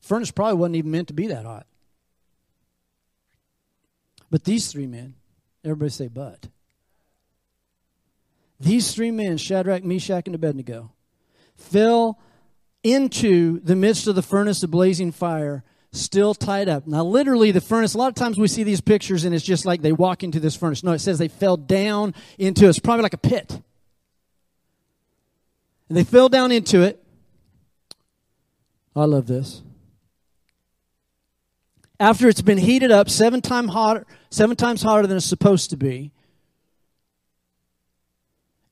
Furnace 0.02 0.30
probably 0.30 0.58
wasn't 0.58 0.76
even 0.76 0.90
meant 0.90 1.08
to 1.08 1.14
be 1.14 1.26
that 1.28 1.46
hot. 1.46 1.66
But 4.30 4.44
these 4.44 4.70
three 4.70 4.86
men, 4.86 5.14
everybody 5.64 5.90
say, 5.90 6.08
but. 6.08 6.48
These 8.60 8.94
three 8.94 9.10
men, 9.10 9.38
Shadrach, 9.38 9.84
Meshach, 9.84 10.26
and 10.26 10.34
Abednego, 10.34 10.92
fell 11.56 12.18
into 12.82 13.58
the 13.60 13.76
midst 13.76 14.06
of 14.06 14.16
the 14.16 14.22
furnace 14.22 14.62
of 14.62 14.70
blazing 14.70 15.12
fire 15.12 15.64
still 15.92 16.34
tied 16.34 16.68
up. 16.68 16.86
Now, 16.86 17.04
literally, 17.04 17.50
the 17.50 17.60
furnace, 17.60 17.94
a 17.94 17.98
lot 17.98 18.08
of 18.08 18.14
times 18.14 18.38
we 18.38 18.48
see 18.48 18.64
these 18.64 18.80
pictures 18.80 19.24
and 19.24 19.34
it's 19.34 19.44
just 19.44 19.64
like 19.64 19.82
they 19.82 19.92
walk 19.92 20.22
into 20.22 20.40
this 20.40 20.56
furnace. 20.56 20.82
No, 20.82 20.92
it 20.92 21.00
says 21.00 21.18
they 21.18 21.28
fell 21.28 21.56
down 21.56 22.14
into 22.38 22.64
it. 22.64 22.70
It's 22.70 22.78
probably 22.78 23.02
like 23.02 23.14
a 23.14 23.18
pit. 23.18 23.60
And 25.88 25.96
they 25.98 26.04
fell 26.04 26.28
down 26.28 26.50
into 26.50 26.82
it. 26.82 27.02
I 28.96 29.04
love 29.04 29.26
this. 29.26 29.62
After 32.00 32.28
it's 32.28 32.42
been 32.42 32.58
heated 32.58 32.90
up 32.90 33.08
seven 33.08 33.40
times 33.40 33.70
hotter, 33.70 34.06
seven 34.30 34.56
times 34.56 34.82
hotter 34.82 35.06
than 35.06 35.16
it's 35.16 35.26
supposed 35.26 35.70
to 35.70 35.76
be. 35.76 36.10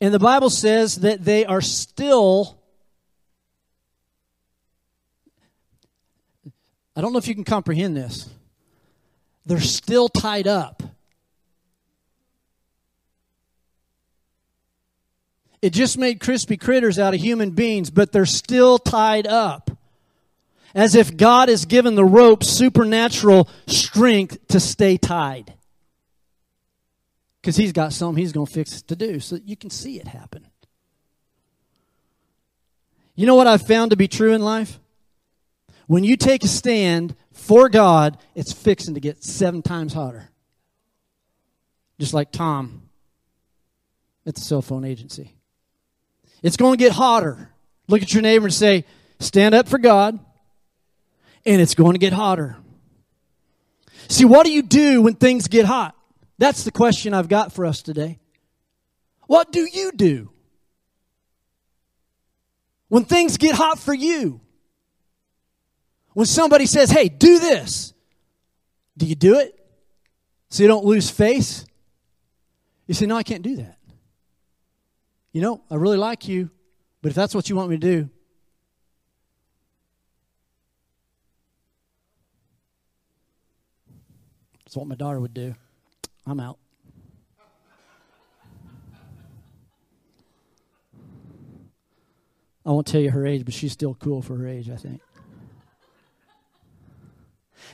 And 0.00 0.14
the 0.14 0.18
Bible 0.18 0.50
says 0.50 0.96
that 0.96 1.24
they 1.24 1.44
are 1.44 1.60
still 1.60 2.59
I 7.00 7.02
don't 7.02 7.14
know 7.14 7.18
if 7.18 7.28
you 7.28 7.34
can 7.34 7.44
comprehend 7.44 7.96
this. 7.96 8.28
They're 9.46 9.58
still 9.58 10.10
tied 10.10 10.46
up. 10.46 10.82
It 15.62 15.70
just 15.70 15.96
made 15.96 16.20
crispy 16.20 16.58
critters 16.58 16.98
out 16.98 17.14
of 17.14 17.20
human 17.20 17.52
beings, 17.52 17.88
but 17.90 18.12
they're 18.12 18.26
still 18.26 18.76
tied 18.76 19.26
up. 19.26 19.70
As 20.74 20.94
if 20.94 21.16
God 21.16 21.48
has 21.48 21.64
given 21.64 21.94
the 21.94 22.04
rope 22.04 22.44
supernatural 22.44 23.48
strength 23.66 24.48
to 24.48 24.60
stay 24.60 24.98
tied. 24.98 25.54
Because 27.40 27.56
He's 27.56 27.72
got 27.72 27.94
something 27.94 28.20
He's 28.20 28.34
going 28.34 28.46
to 28.46 28.52
fix 28.52 28.82
to 28.82 28.94
do 28.94 29.20
so 29.20 29.38
you 29.42 29.56
can 29.56 29.70
see 29.70 29.98
it 29.98 30.06
happen. 30.06 30.46
You 33.14 33.24
know 33.24 33.36
what 33.36 33.46
I've 33.46 33.66
found 33.66 33.92
to 33.92 33.96
be 33.96 34.06
true 34.06 34.34
in 34.34 34.42
life? 34.42 34.78
When 35.90 36.04
you 36.04 36.16
take 36.16 36.44
a 36.44 36.46
stand 36.46 37.16
for 37.32 37.68
God, 37.68 38.16
it's 38.36 38.52
fixing 38.52 38.94
to 38.94 39.00
get 39.00 39.24
seven 39.24 39.60
times 39.60 39.92
hotter. 39.92 40.30
Just 41.98 42.14
like 42.14 42.30
Tom 42.30 42.82
at 44.24 44.36
the 44.36 44.40
cell 44.40 44.62
phone 44.62 44.84
agency. 44.84 45.34
It's 46.44 46.56
going 46.56 46.78
to 46.78 46.84
get 46.84 46.92
hotter. 46.92 47.50
Look 47.88 48.02
at 48.02 48.14
your 48.14 48.22
neighbor 48.22 48.46
and 48.46 48.54
say, 48.54 48.84
Stand 49.18 49.52
up 49.52 49.66
for 49.66 49.78
God, 49.78 50.20
and 51.44 51.60
it's 51.60 51.74
going 51.74 51.94
to 51.94 51.98
get 51.98 52.12
hotter. 52.12 52.56
See, 54.06 54.24
what 54.24 54.46
do 54.46 54.52
you 54.52 54.62
do 54.62 55.02
when 55.02 55.14
things 55.16 55.48
get 55.48 55.64
hot? 55.64 55.96
That's 56.38 56.62
the 56.62 56.70
question 56.70 57.14
I've 57.14 57.28
got 57.28 57.52
for 57.52 57.66
us 57.66 57.82
today. 57.82 58.20
What 59.26 59.50
do 59.50 59.68
you 59.68 59.90
do 59.90 60.30
when 62.86 63.04
things 63.06 63.38
get 63.38 63.56
hot 63.56 63.80
for 63.80 63.92
you? 63.92 64.40
When 66.12 66.26
somebody 66.26 66.66
says, 66.66 66.90
hey, 66.90 67.08
do 67.08 67.38
this, 67.38 67.94
do 68.96 69.06
you 69.06 69.14
do 69.14 69.38
it 69.38 69.58
so 70.48 70.62
you 70.62 70.68
don't 70.68 70.84
lose 70.84 71.08
face? 71.08 71.64
You 72.86 72.94
say, 72.94 73.06
no, 73.06 73.16
I 73.16 73.22
can't 73.22 73.42
do 73.42 73.56
that. 73.56 73.78
You 75.32 75.40
know, 75.40 75.62
I 75.70 75.76
really 75.76 75.96
like 75.96 76.26
you, 76.26 76.50
but 77.02 77.10
if 77.10 77.14
that's 77.14 77.34
what 77.34 77.48
you 77.48 77.54
want 77.54 77.70
me 77.70 77.76
to 77.76 77.80
do, 77.80 78.10
that's 84.64 84.76
what 84.76 84.88
my 84.88 84.96
daughter 84.96 85.20
would 85.20 85.34
do. 85.34 85.54
I'm 86.26 86.40
out. 86.40 86.58
I 92.66 92.72
won't 92.72 92.86
tell 92.86 93.00
you 93.00 93.10
her 93.10 93.26
age, 93.26 93.44
but 93.44 93.54
she's 93.54 93.72
still 93.72 93.94
cool 93.94 94.20
for 94.20 94.36
her 94.36 94.46
age, 94.46 94.68
I 94.68 94.76
think. 94.76 95.00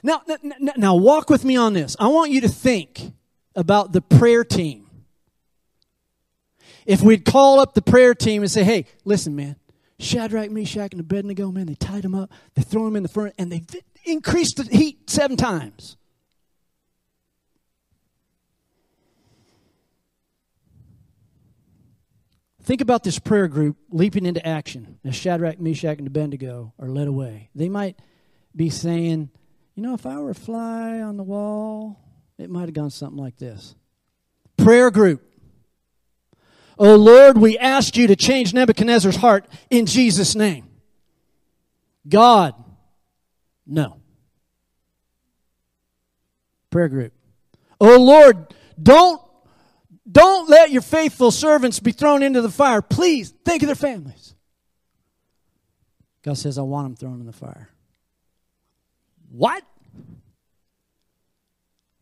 Now, 0.03 0.23
now, 0.43 0.73
now, 0.77 0.95
walk 0.95 1.31
with 1.31 1.45
me 1.45 1.57
on 1.57 1.73
this. 1.73 1.97
I 1.99 2.09
want 2.09 2.31
you 2.31 2.41
to 2.43 2.49
think 2.49 3.13
about 3.55 3.93
the 3.93 4.01
prayer 4.01 4.45
team. 4.45 4.89
If 6.85 7.03
we'd 7.03 7.25
call 7.25 7.59
up 7.59 7.75
the 7.75 7.83
prayer 7.83 8.15
team 8.15 8.43
and 8.43 8.51
say, 8.51 8.63
hey, 8.63 8.87
listen, 9.05 9.35
man, 9.35 9.57
Shadrach, 9.99 10.51
Meshach, 10.51 10.93
and 10.93 11.01
Abednego, 11.01 11.51
man, 11.51 11.67
they 11.67 11.75
tied 11.75 12.03
them 12.03 12.15
up, 12.15 12.31
they 12.55 12.63
throw 12.63 12.85
them 12.85 12.97
in 12.97 13.03
the 13.03 13.09
furnace, 13.09 13.35
and 13.39 13.51
they 13.51 13.63
increased 14.05 14.57
the 14.57 14.65
heat 14.65 15.11
seven 15.11 15.37
times. 15.37 15.97
Think 22.63 22.81
about 22.81 23.05
this 23.05 23.21
prayer 23.21 23.47
group 23.47 23.77
leaping 23.91 24.27
into 24.27 24.45
action 24.45 24.99
as 25.05 25.15
Shadrach, 25.15 25.61
Meshach, 25.61 25.99
and 25.99 26.07
Abednego 26.09 26.73
are 26.81 26.89
led 26.89 27.07
away. 27.07 27.49
They 27.55 27.69
might 27.69 27.97
be 28.57 28.71
saying, 28.71 29.31
you 29.77 29.83
know, 29.83 29.95
if 29.95 30.07
I 30.07 30.19
were 30.19 30.31
a 30.31 30.35
fly 30.35 31.01
on 31.01 31.19
the 31.19 31.23
wall, 31.23 32.01
it 32.39 32.51
might 32.51 32.63
have 32.63 32.73
gone 32.73 32.91
something 32.91 33.23
like 33.23 33.37
this 33.37 33.75
Prayer 34.57 34.91
group. 34.91 35.23
Oh 36.79 36.97
Lord, 36.97 37.39
we 37.39 37.57
ask 37.59 37.97
you 37.97 38.07
to 38.09 38.17
change 38.17 38.53
Nebuchadnezzar's 38.53 39.17
heart 39.17 39.47
in 39.71 39.87
Jesus' 39.87 40.35
name. 40.35 40.69
God, 42.09 42.55
no. 43.67 44.01
Prayer 46.71 46.89
group. 46.89 47.13
Oh 47.81 47.99
Lord, 47.99 48.55
don't 48.83 49.21
don't 50.11 50.49
let 50.49 50.71
your 50.71 50.83
faithful 50.83 51.31
servants 51.31 51.81
be 51.81 51.93
thrown 51.93 52.23
into 52.23 52.41
the 52.41 52.51
fire. 52.51 52.81
Please 52.81 53.31
think 53.45 53.63
of 53.63 53.67
their 53.67 53.75
families. 53.75 54.35
God 56.23 56.39
says, 56.39 56.59
I 56.59 56.63
want 56.63 56.87
them 56.87 56.97
thrown 56.97 57.21
in 57.21 57.27
the 57.27 57.33
fire. 57.33 57.71
What? 59.31 59.63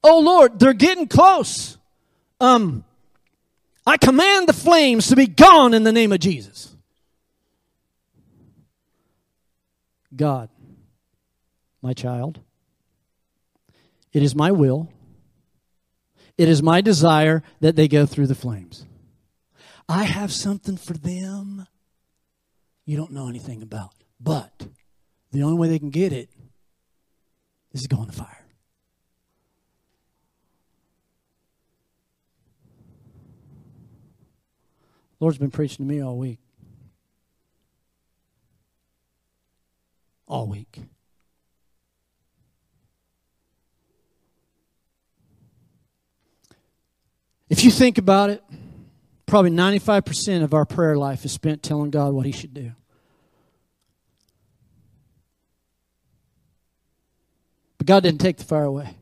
Oh 0.03 0.21
Lord, 0.21 0.59
they're 0.59 0.73
getting 0.73 1.09
close. 1.09 1.79
Um, 2.41 2.85
I 3.87 3.97
command 3.97 4.49
the 4.49 4.53
flames 4.53 5.09
to 5.09 5.17
be 5.17 5.27
gone 5.27 5.75
in 5.75 5.85
the 5.85 5.93
name 5.93 6.13
of 6.13 6.21
Jesus. 6.21 6.77
God, 10.15 10.49
my 11.83 11.93
child, 11.93 12.41
it 14.13 14.23
is 14.23 14.35
my 14.35 14.53
will, 14.53 14.93
it 16.39 16.49
is 16.49 16.63
my 16.63 16.81
desire 16.81 17.43
that 17.61 17.75
they 17.77 17.89
go 17.89 18.07
through 18.07 18.29
the 18.29 18.35
flames. 18.35 18.85
I 19.89 20.05
have 20.05 20.33
something 20.33 20.77
for 20.77 20.95
them 20.95 21.67
you 22.87 22.97
don't 22.97 23.13
know 23.13 23.29
anything 23.29 23.63
about. 23.63 23.93
But 24.21 24.67
the 25.33 25.43
only 25.43 25.59
way 25.59 25.69
they 25.69 25.79
can 25.79 25.91
get 25.91 26.13
it 26.13 26.29
is 27.83 27.87
going 27.87 28.05
to 28.05 28.11
in 28.11 28.17
the 28.17 28.23
fire. 28.23 28.45
Lord's 35.21 35.39
been 35.39 35.51
preaching 35.51 35.87
to 35.87 35.93
me 35.93 36.03
all 36.03 36.17
week. 36.19 36.39
All 40.27 40.47
week. 40.47 40.81
If 47.49 47.65
you 47.65 47.71
think 47.71 47.99
about 47.99 48.31
it, 48.31 48.43
probably 49.27 49.51
95% 49.51 50.43
of 50.43 50.55
our 50.55 50.65
prayer 50.65 50.97
life 50.97 51.25
is 51.25 51.33
spent 51.33 51.63
telling 51.63 51.91
God 51.91 52.13
what 52.13 52.27
He 52.27 52.33
should 52.33 52.55
do. 52.55 52.73
But 57.85 57.89
God 57.89 58.03
didn't 58.03 58.23
take 58.23 58.39
the 58.39 58.45
fire 58.45 58.65
away. 58.65 58.97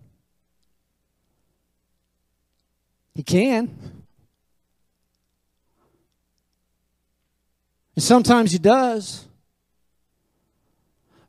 He 3.15 3.23
can. 3.23 4.03
And 7.95 8.03
sometimes 8.03 8.51
He 8.51 8.59
does. 8.59 9.25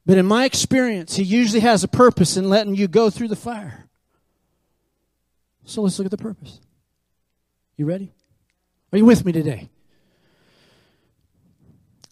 But 0.04 0.18
in 0.18 0.26
my 0.26 0.46
experience, 0.46 1.16
He 1.16 1.22
usually 1.22 1.60
has 1.60 1.84
a 1.84 1.88
purpose 1.88 2.38
in 2.38 2.50
letting 2.50 2.74
you 2.74 2.88
go 2.88 3.12
through 3.12 3.28
the 3.28 3.36
fire. 3.36 3.86
So 5.64 5.84
let's 5.84 6.00
look 6.00 6.06
at 6.06 6.12
the 6.12 6.18
purpose. 6.18 6.60
You 7.78 7.86
ready? 7.86 8.12
Are 8.92 8.98
you 8.98 9.06
with 9.06 9.26
me 9.26 9.32
today? 9.32 9.70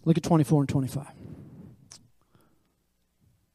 Look 0.06 0.18
at 0.18 0.24
24 0.24 0.62
and 0.62 0.70
25. 0.70 1.08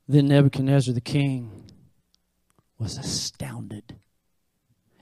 Then 0.09 0.27
Nebuchadnezzar 0.27 0.93
the 0.93 1.01
king 1.01 1.66
was 2.79 2.99
astounded. 2.99 3.97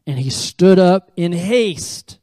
And 0.07 0.19
he 0.19 0.31
stood 0.31 0.79
up 0.79 1.11
in 1.17 1.33
haste. 1.33 2.19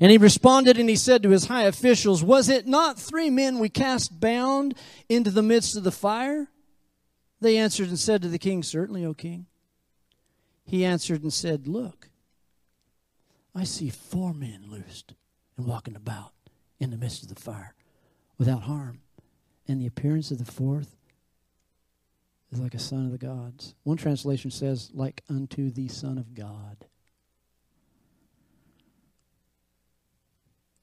And 0.00 0.10
he 0.10 0.18
responded 0.18 0.78
and 0.78 0.88
he 0.88 0.96
said 0.96 1.22
to 1.22 1.30
his 1.30 1.46
high 1.46 1.64
officials, 1.64 2.22
Was 2.24 2.48
it 2.48 2.66
not 2.66 2.98
three 2.98 3.30
men 3.30 3.58
we 3.58 3.68
cast 3.68 4.18
bound 4.18 4.74
into 5.08 5.30
the 5.30 5.42
midst 5.42 5.76
of 5.76 5.84
the 5.84 5.92
fire? 5.92 6.48
They 7.40 7.56
answered 7.58 7.88
and 7.88 7.98
said 7.98 8.22
to 8.22 8.28
the 8.28 8.38
king, 8.38 8.62
Certainly, 8.62 9.04
O 9.04 9.14
king. 9.14 9.46
He 10.64 10.84
answered 10.84 11.22
and 11.22 11.32
said, 11.32 11.68
Look, 11.68 12.08
I 13.54 13.64
see 13.64 13.90
four 13.90 14.32
men 14.32 14.64
loosed 14.68 15.14
and 15.56 15.66
walking 15.66 15.94
about 15.94 16.32
in 16.80 16.90
the 16.90 16.96
midst 16.96 17.22
of 17.22 17.28
the 17.28 17.40
fire 17.40 17.74
without 18.38 18.62
harm. 18.62 19.00
And 19.68 19.80
the 19.80 19.86
appearance 19.86 20.30
of 20.30 20.38
the 20.38 20.50
fourth 20.50 20.96
is 22.54 22.60
like 22.60 22.74
a 22.74 22.78
son 22.78 23.06
of 23.06 23.12
the 23.12 23.18
gods. 23.18 23.74
One 23.82 23.96
translation 23.96 24.50
says, 24.50 24.90
like 24.94 25.22
unto 25.28 25.70
the 25.70 25.88
Son 25.88 26.18
of 26.18 26.34
God. 26.34 26.86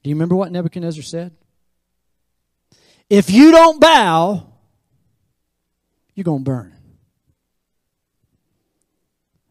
Do 0.04 0.10
you 0.10 0.16
remember 0.16 0.36
what 0.36 0.52
Nebuchadnezzar 0.52 1.04
said? 1.04 1.36
If 3.10 3.30
you 3.30 3.52
don't 3.52 3.80
bow, 3.80 4.48
you're 6.14 6.24
going 6.24 6.44
to 6.44 6.50
burn. 6.50 6.76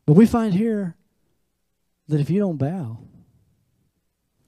But 0.06 0.14
we 0.14 0.26
find 0.26 0.52
here 0.52 0.96
that 2.08 2.20
if 2.20 2.30
you 2.30 2.40
don't 2.40 2.56
bow, 2.56 2.98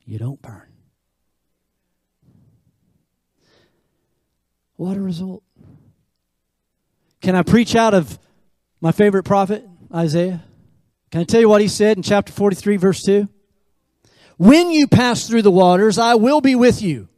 you 0.05 0.19
don't 0.19 0.43
burn. 0.43 0.69
What 4.77 4.97
a 4.97 5.01
result. 5.01 5.45
Can 7.23 7.37
I 7.37 7.43
preach 7.43 7.77
out 7.77 7.95
of 7.95 8.19
my 8.81 8.91
favorite 8.91 9.23
prophet, 9.23 9.65
Isaiah? 9.95 10.43
Can 11.13 11.21
I 11.21 11.25
tell 11.25 11.41
you 11.41 11.49
what 11.49 11.61
he 11.61 11.69
said 11.69 11.97
in 11.97 12.03
chapter 12.03 12.33
43, 12.33 12.77
verse 12.77 13.03
2? 13.05 13.29
When 14.39 14.73
you 14.73 14.89
pass 14.89 15.29
through 15.29 15.43
the 15.43 15.51
waters, 15.51 15.99
I 15.99 16.17
will 16.17 16.41
be 16.41 16.57
with 16.57 16.83
you. 16.83 17.09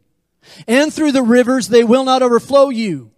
And 0.67 0.93
through 0.93 1.11
the 1.11 1.23
rivers, 1.23 1.69
they 1.69 1.83
will 1.83 2.03
not 2.03 2.21
overflow 2.21 2.69
you. 2.69 3.11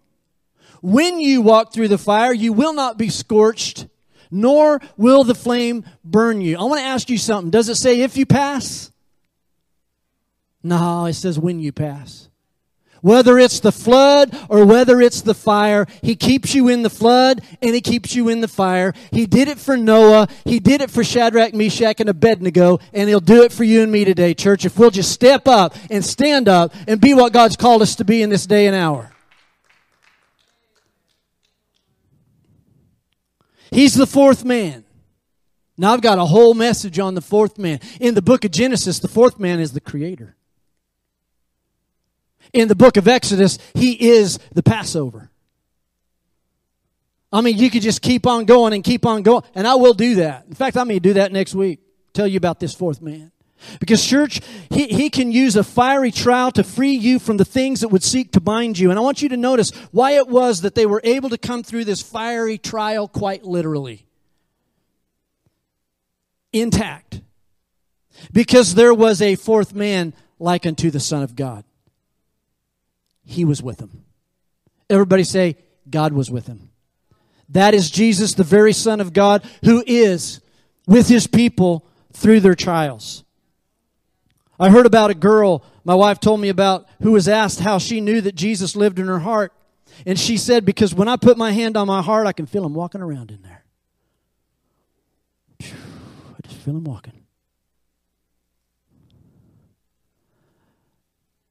When 0.81 1.19
you 1.19 1.41
walk 1.41 1.73
through 1.73 1.89
the 1.89 1.97
fire, 1.97 2.31
you 2.31 2.53
will 2.53 2.73
not 2.73 2.97
be 2.97 3.09
scorched, 3.09 3.87
nor 4.31 4.79
will 4.95 5.25
the 5.25 5.35
flame 5.35 5.83
burn 6.05 6.39
you. 6.39 6.57
I 6.57 6.63
want 6.63 6.79
to 6.79 6.85
ask 6.85 7.09
you 7.09 7.17
something. 7.17 7.51
Does 7.51 7.67
it 7.67 7.75
say 7.75 7.99
if 7.99 8.15
you 8.15 8.25
pass? 8.25 8.93
No, 10.63 11.05
it 11.05 11.13
says 11.13 11.37
when 11.37 11.59
you 11.59 11.73
pass. 11.73 12.29
Whether 13.01 13.37
it's 13.37 13.59
the 13.59 13.71
flood 13.71 14.37
or 14.49 14.65
whether 14.65 15.01
it's 15.01 15.21
the 15.21 15.33
fire, 15.33 15.85
He 16.01 16.15
keeps 16.15 16.55
you 16.55 16.67
in 16.67 16.83
the 16.83 16.89
flood 16.89 17.41
and 17.61 17.75
He 17.75 17.81
keeps 17.81 18.15
you 18.15 18.29
in 18.29 18.41
the 18.41 18.47
fire. 18.47 18.93
He 19.11 19.25
did 19.25 19.47
it 19.47 19.59
for 19.59 19.77
Noah. 19.77 20.27
He 20.45 20.59
did 20.59 20.81
it 20.81 20.89
for 20.89 21.03
Shadrach, 21.03 21.53
Meshach, 21.53 21.99
and 21.99 22.09
Abednego. 22.09 22.79
And 22.93 23.09
He'll 23.09 23.19
do 23.19 23.43
it 23.43 23.51
for 23.51 23.63
you 23.63 23.83
and 23.83 23.91
me 23.91 24.05
today, 24.05 24.33
church, 24.33 24.65
if 24.65 24.77
we'll 24.79 24.91
just 24.91 25.11
step 25.11 25.47
up 25.47 25.75
and 25.89 26.03
stand 26.03 26.47
up 26.47 26.73
and 26.87 26.99
be 26.99 27.13
what 27.13 27.33
God's 27.33 27.55
called 27.55 27.81
us 27.81 27.95
to 27.95 28.05
be 28.05 28.21
in 28.21 28.29
this 28.29 28.45
day 28.45 28.67
and 28.67 28.75
hour. 28.75 29.11
He's 33.69 33.93
the 33.93 34.07
fourth 34.07 34.45
man. 34.45 34.85
Now 35.77 35.93
I've 35.93 36.01
got 36.01 36.17
a 36.17 36.25
whole 36.25 36.53
message 36.53 36.97
on 36.97 37.13
the 37.13 37.21
fourth 37.21 37.59
man. 37.59 37.79
In 37.99 38.15
the 38.15 38.21
book 38.21 38.45
of 38.45 38.51
Genesis, 38.51 38.99
the 38.99 39.07
fourth 39.07 39.39
man 39.39 39.59
is 39.59 39.73
the 39.73 39.81
creator 39.81 40.36
in 42.53 42.67
the 42.67 42.75
book 42.75 42.97
of 42.97 43.07
Exodus, 43.07 43.57
he 43.73 44.09
is 44.09 44.39
the 44.53 44.63
Passover. 44.63 45.29
I 47.31 47.41
mean, 47.41 47.57
you 47.57 47.69
could 47.69 47.81
just 47.81 48.01
keep 48.01 48.25
on 48.25 48.45
going 48.45 48.73
and 48.73 48.83
keep 48.83 49.05
on 49.05 49.21
going, 49.21 49.43
and 49.53 49.67
I 49.67 49.75
will 49.75 49.93
do 49.93 50.15
that. 50.15 50.45
In 50.47 50.53
fact, 50.55 50.77
I 50.77 50.83
may 50.83 50.99
do 50.99 51.13
that 51.13 51.31
next 51.31 51.53
week. 51.53 51.79
Tell 52.13 52.27
you 52.27 52.37
about 52.37 52.59
this 52.59 52.73
fourth 52.73 53.01
man. 53.01 53.31
Because, 53.79 54.05
church, 54.05 54.39
he, 54.69 54.87
he 54.87 55.09
can 55.09 55.31
use 55.31 55.55
a 55.55 55.63
fiery 55.63 56.11
trial 56.11 56.51
to 56.51 56.63
free 56.63 56.93
you 56.93 57.19
from 57.19 57.37
the 57.37 57.45
things 57.45 57.81
that 57.81 57.89
would 57.89 58.03
seek 58.03 58.31
to 58.33 58.39
bind 58.39 58.77
you. 58.77 58.91
And 58.91 58.99
I 58.99 59.01
want 59.01 59.21
you 59.21 59.29
to 59.29 59.37
notice 59.37 59.71
why 59.91 60.11
it 60.11 60.27
was 60.27 60.61
that 60.61 60.75
they 60.75 60.85
were 60.85 61.01
able 61.03 61.29
to 61.29 61.37
come 61.37 61.63
through 61.63 61.85
this 61.85 62.01
fiery 62.01 62.57
trial 62.57 63.07
quite 63.07 63.43
literally. 63.43 64.05
Intact. 66.53 67.21
Because 68.31 68.75
there 68.75 68.93
was 68.93 69.21
a 69.21 69.35
fourth 69.35 69.73
man 69.73 70.13
like 70.39 70.65
unto 70.65 70.91
the 70.91 70.99
Son 70.99 71.23
of 71.23 71.35
God. 71.35 71.63
He 73.27 73.45
was 73.45 73.61
with 73.61 73.79
him. 73.79 74.03
Everybody 74.89 75.23
say, 75.23 75.57
God 75.89 76.13
was 76.13 76.31
with 76.31 76.47
him. 76.47 76.69
That 77.49 77.73
is 77.73 77.91
Jesus, 77.91 78.33
the 78.33 78.43
very 78.43 78.73
Son 78.73 78.99
of 78.99 79.13
God, 79.13 79.45
who 79.63 79.83
is 79.85 80.41
with 80.87 81.07
his 81.07 81.27
people 81.27 81.85
through 82.13 82.39
their 82.39 82.55
trials. 82.55 83.23
I 84.59 84.69
heard 84.69 84.85
about 84.85 85.11
a 85.11 85.15
girl 85.15 85.63
my 85.87 85.95
wife 85.95 86.19
told 86.19 86.41
me 86.41 86.49
about 86.49 86.85
who 87.01 87.11
was 87.13 87.29
asked 87.29 87.61
how 87.61 87.77
she 87.77 88.01
knew 88.01 88.19
that 88.19 88.35
Jesus 88.35 88.75
lived 88.75 88.99
in 88.99 89.07
her 89.07 89.19
heart. 89.19 89.53
And 90.05 90.19
she 90.19 90.35
said, 90.35 90.65
Because 90.65 90.93
when 90.93 91.07
I 91.07 91.15
put 91.15 91.37
my 91.37 91.51
hand 91.51 91.77
on 91.77 91.87
my 91.87 92.01
heart, 92.01 92.27
I 92.27 92.33
can 92.33 92.45
feel 92.45 92.65
him 92.65 92.73
walking 92.73 93.01
around 93.01 93.31
in 93.31 93.41
there. 93.41 93.63
I 95.61 96.41
just 96.43 96.57
feel 96.57 96.75
him 96.75 96.83
walking. 96.83 97.13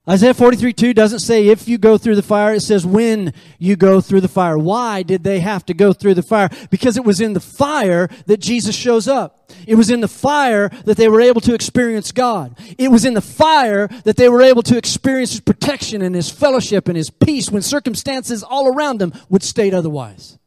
Isaiah 0.09 0.35
43 0.35 0.73
2 0.73 0.95
doesn't 0.95 1.19
say 1.19 1.49
if 1.49 1.67
you 1.67 1.79
go 1.79 1.99
through 1.99 2.15
the 2.15 2.23
fire, 2.23 2.55
it 2.55 2.61
says 2.61 2.87
when 2.87 3.35
you 3.59 3.75
go 3.75 4.01
through 4.01 4.21
the 4.21 4.29
fire. 4.29 4.57
Why 4.57 5.03
did 5.03 5.25
they 5.25 5.41
have 5.41 5.67
to 5.67 5.75
go 5.75 5.93
through 5.93 6.15
the 6.15 6.23
fire? 6.23 6.49
Because 6.71 6.97
it 6.97 7.05
was 7.05 7.21
in 7.21 7.33
the 7.33 7.41
fire 7.41 8.09
that 8.27 8.39
Jesus 8.39 8.77
shows 8.77 9.09
up. 9.09 9.51
It 9.67 9.75
was 9.75 9.91
in 9.91 10.01
the 10.01 10.09
fire 10.09 10.69
that 10.85 10.97
they 10.97 11.09
were 11.09 11.21
able 11.21 11.41
to 11.41 11.55
experience 11.55 12.13
God. 12.13 12.57
It 12.79 12.89
was 12.89 13.05
in 13.05 13.15
the 13.15 13.21
fire 13.21 13.89
that 14.05 14.17
they 14.17 14.29
were 14.29 14.43
able 14.43 14.63
to 14.65 14.77
experience 14.77 15.33
His 15.33 15.41
protection 15.41 16.03
and 16.03 16.15
His 16.15 16.31
fellowship 16.31 16.87
and 16.87 16.97
His 16.97 17.11
peace 17.11 17.51
when 17.51 17.63
circumstances 17.63 18.45
all 18.45 18.69
around 18.69 18.99
them 18.99 19.13
would 19.29 19.43
state 19.43 19.75
otherwise. 19.75 20.39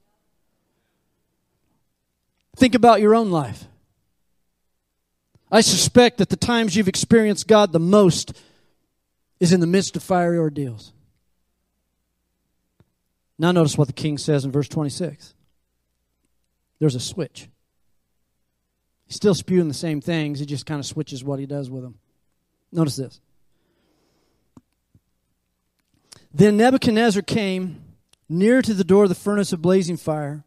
Think 2.55 2.75
about 2.75 3.01
your 3.01 3.13
own 3.13 3.29
life. 3.29 3.65
I 5.51 5.61
suspect 5.61 6.19
that 6.19 6.29
the 6.29 6.35
times 6.37 6.77
you've 6.77 6.87
experienced 6.87 7.47
God 7.47 7.73
the 7.73 7.79
most 7.79 8.33
is 9.39 9.53
in 9.53 9.59
the 9.59 9.67
midst 9.67 9.95
of 9.95 10.03
fiery 10.03 10.37
ordeals. 10.37 10.93
Now, 13.37 13.51
notice 13.53 13.77
what 13.77 13.87
the 13.87 13.93
king 13.93 14.17
says 14.17 14.43
in 14.43 14.51
verse 14.51 14.67
26. 14.67 15.33
There's 16.79 16.95
a 16.95 16.99
switch. 16.99 17.47
He's 19.05 19.15
still 19.15 19.33
spewing 19.33 19.69
the 19.69 19.73
same 19.73 20.01
things, 20.01 20.39
he 20.39 20.45
just 20.45 20.65
kind 20.65 20.79
of 20.79 20.85
switches 20.85 21.23
what 21.23 21.39
he 21.39 21.45
does 21.45 21.69
with 21.69 21.83
them. 21.83 21.97
Notice 22.71 22.97
this. 22.97 23.21
Then 26.31 26.57
Nebuchadnezzar 26.57 27.23
came 27.23 27.81
near 28.27 28.61
to 28.61 28.73
the 28.73 28.83
door 28.83 29.03
of 29.03 29.09
the 29.09 29.15
furnace 29.15 29.51
of 29.51 29.61
blazing 29.61 29.97
fire. 29.97 30.43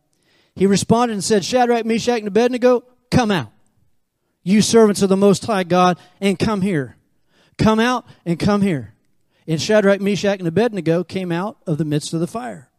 He 0.54 0.66
responded 0.66 1.14
and 1.14 1.24
said, 1.24 1.44
Shadrach, 1.44 1.84
Meshach, 1.84 2.18
and 2.18 2.28
Abednego, 2.28 2.84
come 3.10 3.30
out, 3.30 3.50
you 4.44 4.62
servants 4.62 5.02
of 5.02 5.08
the 5.08 5.16
Most 5.16 5.44
High 5.46 5.64
God, 5.64 5.98
and 6.20 6.38
come 6.38 6.60
here. 6.60 6.96
Come 7.58 7.80
out 7.80 8.06
and 8.24 8.38
come 8.38 8.62
here. 8.62 8.94
And 9.46 9.60
Shadrach, 9.60 10.00
Meshach, 10.00 10.38
and 10.38 10.48
Abednego 10.48 11.04
came 11.04 11.32
out 11.32 11.58
of 11.66 11.78
the 11.78 11.84
midst 11.84 12.14
of 12.14 12.20
the 12.20 12.26
fire. 12.26 12.70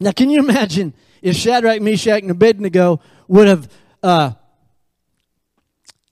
Now, 0.00 0.12
can 0.12 0.30
you 0.30 0.40
imagine 0.40 0.94
if 1.20 1.36
Shadrach, 1.36 1.80
Meshach, 1.80 2.22
and 2.22 2.30
Abednego 2.30 3.00
would 3.28 3.46
have 3.46 3.72
uh, 4.02 4.32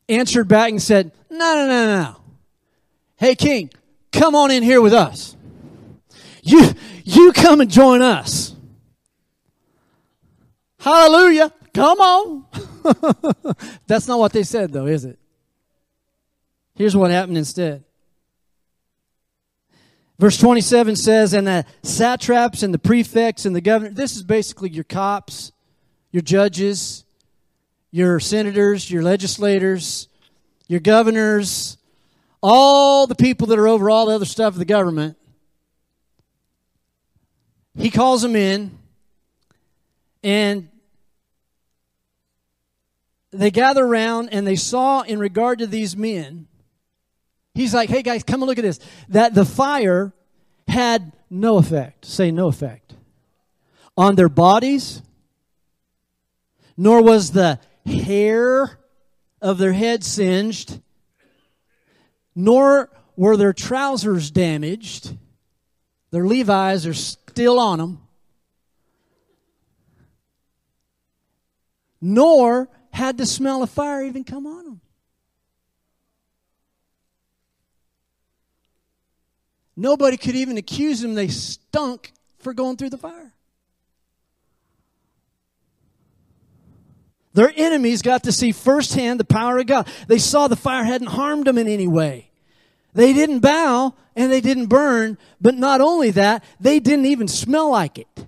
answered 0.08 0.46
back 0.46 0.70
and 0.70 0.80
said, 0.80 1.12
No, 1.30 1.38
no, 1.38 1.66
no, 1.66 2.02
no. 2.02 2.16
Hey, 3.16 3.34
King, 3.34 3.70
come 4.12 4.34
on 4.34 4.50
in 4.50 4.62
here 4.62 4.80
with 4.80 4.94
us. 4.94 5.36
You, 6.42 6.70
you 7.04 7.32
come 7.32 7.60
and 7.60 7.70
join 7.70 8.00
us. 8.00 8.54
Hallelujah. 10.78 11.52
Come 11.72 12.00
on. 12.00 12.44
That's 13.86 14.08
not 14.08 14.18
what 14.18 14.32
they 14.32 14.42
said, 14.42 14.72
though, 14.72 14.86
is 14.86 15.04
it? 15.04 15.18
Here's 16.74 16.96
what 16.96 17.10
happened 17.10 17.38
instead. 17.38 17.84
Verse 20.18 20.36
27 20.36 20.96
says, 20.96 21.32
And 21.32 21.46
the 21.46 21.64
satraps 21.82 22.62
and 22.62 22.74
the 22.74 22.78
prefects 22.78 23.46
and 23.46 23.54
the 23.54 23.60
governor, 23.60 23.90
this 23.90 24.16
is 24.16 24.22
basically 24.22 24.70
your 24.70 24.84
cops, 24.84 25.52
your 26.10 26.22
judges, 26.22 27.04
your 27.90 28.20
senators, 28.20 28.90
your 28.90 29.02
legislators, 29.02 30.08
your 30.68 30.80
governors, 30.80 31.78
all 32.42 33.06
the 33.06 33.14
people 33.14 33.46
that 33.48 33.58
are 33.58 33.68
over 33.68 33.90
all 33.90 34.06
the 34.06 34.14
other 34.14 34.24
stuff 34.24 34.54
of 34.54 34.58
the 34.58 34.64
government. 34.64 35.16
He 37.76 37.90
calls 37.90 38.22
them 38.22 38.36
in, 38.36 38.78
and 40.22 40.68
they 43.32 43.50
gather 43.50 43.84
around 43.84 44.28
and 44.30 44.46
they 44.46 44.56
saw 44.56 45.02
in 45.02 45.18
regard 45.18 45.60
to 45.60 45.66
these 45.66 45.96
men 45.96 46.46
he's 47.54 47.74
like 47.74 47.88
hey 47.88 48.02
guys 48.02 48.22
come 48.22 48.42
and 48.42 48.48
look 48.48 48.58
at 48.58 48.62
this. 48.62 48.80
That 49.08 49.34
the 49.34 49.44
fire 49.44 50.12
had 50.66 51.12
no 51.28 51.58
effect 51.58 52.04
say 52.04 52.30
no 52.30 52.48
effect 52.48 52.94
on 53.96 54.16
their 54.16 54.28
bodies 54.28 55.02
nor 56.76 57.02
was 57.02 57.32
the 57.32 57.58
hair 57.86 58.78
of 59.40 59.58
their 59.58 59.72
head 59.72 60.02
singed 60.04 60.80
nor 62.34 62.88
were 63.16 63.36
their 63.36 63.52
trousers 63.52 64.30
damaged. 64.30 65.14
Their 66.10 66.24
levi's 66.24 66.86
are 66.86 66.94
still 66.94 67.58
on 67.58 67.78
them 67.78 68.00
nor 72.00 72.68
had 72.92 73.18
the 73.18 73.26
smell 73.26 73.62
of 73.62 73.70
fire 73.70 74.02
even 74.02 74.24
come 74.24 74.46
on 74.46 74.64
them. 74.64 74.80
Nobody 79.76 80.16
could 80.16 80.34
even 80.34 80.58
accuse 80.58 81.00
them 81.00 81.14
they 81.14 81.28
stunk 81.28 82.12
for 82.38 82.52
going 82.52 82.76
through 82.76 82.90
the 82.90 82.98
fire. 82.98 83.32
Their 87.32 87.52
enemies 87.56 88.02
got 88.02 88.24
to 88.24 88.32
see 88.32 88.52
firsthand 88.52 89.20
the 89.20 89.24
power 89.24 89.58
of 89.58 89.66
God. 89.66 89.88
They 90.08 90.18
saw 90.18 90.48
the 90.48 90.56
fire 90.56 90.84
hadn't 90.84 91.08
harmed 91.08 91.46
them 91.46 91.58
in 91.58 91.68
any 91.68 91.86
way. 91.86 92.30
They 92.92 93.12
didn't 93.12 93.38
bow 93.40 93.94
and 94.16 94.32
they 94.32 94.40
didn't 94.40 94.66
burn, 94.66 95.16
but 95.40 95.54
not 95.54 95.80
only 95.80 96.10
that, 96.10 96.44
they 96.58 96.80
didn't 96.80 97.06
even 97.06 97.28
smell 97.28 97.70
like 97.70 97.98
it. 97.98 98.26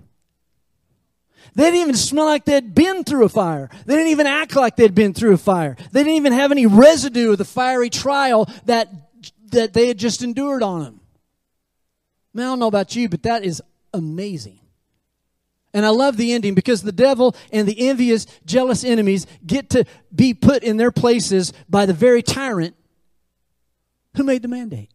They 1.55 1.65
didn't 1.65 1.81
even 1.81 1.95
smell 1.95 2.25
like 2.25 2.45
they'd 2.45 2.73
been 2.73 3.03
through 3.03 3.25
a 3.25 3.29
fire. 3.29 3.69
They 3.85 3.95
didn't 3.95 4.11
even 4.11 4.25
act 4.27 4.55
like 4.55 4.75
they'd 4.75 4.95
been 4.95 5.13
through 5.13 5.33
a 5.33 5.37
fire. 5.37 5.75
They 5.91 5.99
didn't 6.01 6.15
even 6.15 6.33
have 6.33 6.51
any 6.51 6.65
residue 6.65 7.31
of 7.31 7.37
the 7.37 7.45
fiery 7.45 7.89
trial 7.89 8.49
that, 8.65 8.89
that 9.51 9.73
they 9.73 9.87
had 9.87 9.99
just 9.99 10.23
endured 10.23 10.63
on 10.63 10.83
them. 10.83 10.99
Man, 12.33 12.45
I 12.45 12.49
don't 12.49 12.59
know 12.59 12.67
about 12.67 12.95
you, 12.95 13.07
but 13.07 13.23
that 13.23 13.43
is 13.43 13.61
amazing. 13.93 14.59
And 15.75 15.85
I 15.85 15.89
love 15.89 16.17
the 16.17 16.33
ending 16.33 16.55
because 16.55 16.81
the 16.81 16.91
devil 16.91 17.35
and 17.51 17.67
the 17.67 17.87
envious, 17.87 18.25
jealous 18.45 18.83
enemies 18.83 19.27
get 19.45 19.69
to 19.71 19.85
be 20.13 20.33
put 20.33 20.63
in 20.63 20.77
their 20.77 20.91
places 20.91 21.53
by 21.69 21.85
the 21.85 21.93
very 21.93 22.23
tyrant 22.23 22.75
who 24.15 24.23
made 24.23 24.41
the 24.41 24.47
mandate. 24.47 24.91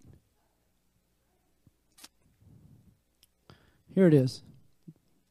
Here 3.94 4.06
it 4.06 4.14
is 4.14 4.42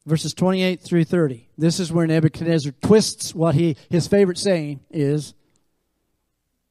verses 0.08 0.34
28 0.34 0.80
through 0.80 1.04
30. 1.04 1.50
This 1.58 1.80
is 1.80 1.92
where 1.92 2.08
Nebuchadnezzar 2.08 2.72
twists 2.82 3.36
what 3.36 3.56
he 3.56 3.76
his 3.90 4.08
favorite 4.08 4.38
saying 4.38 4.80
is, 4.90 5.34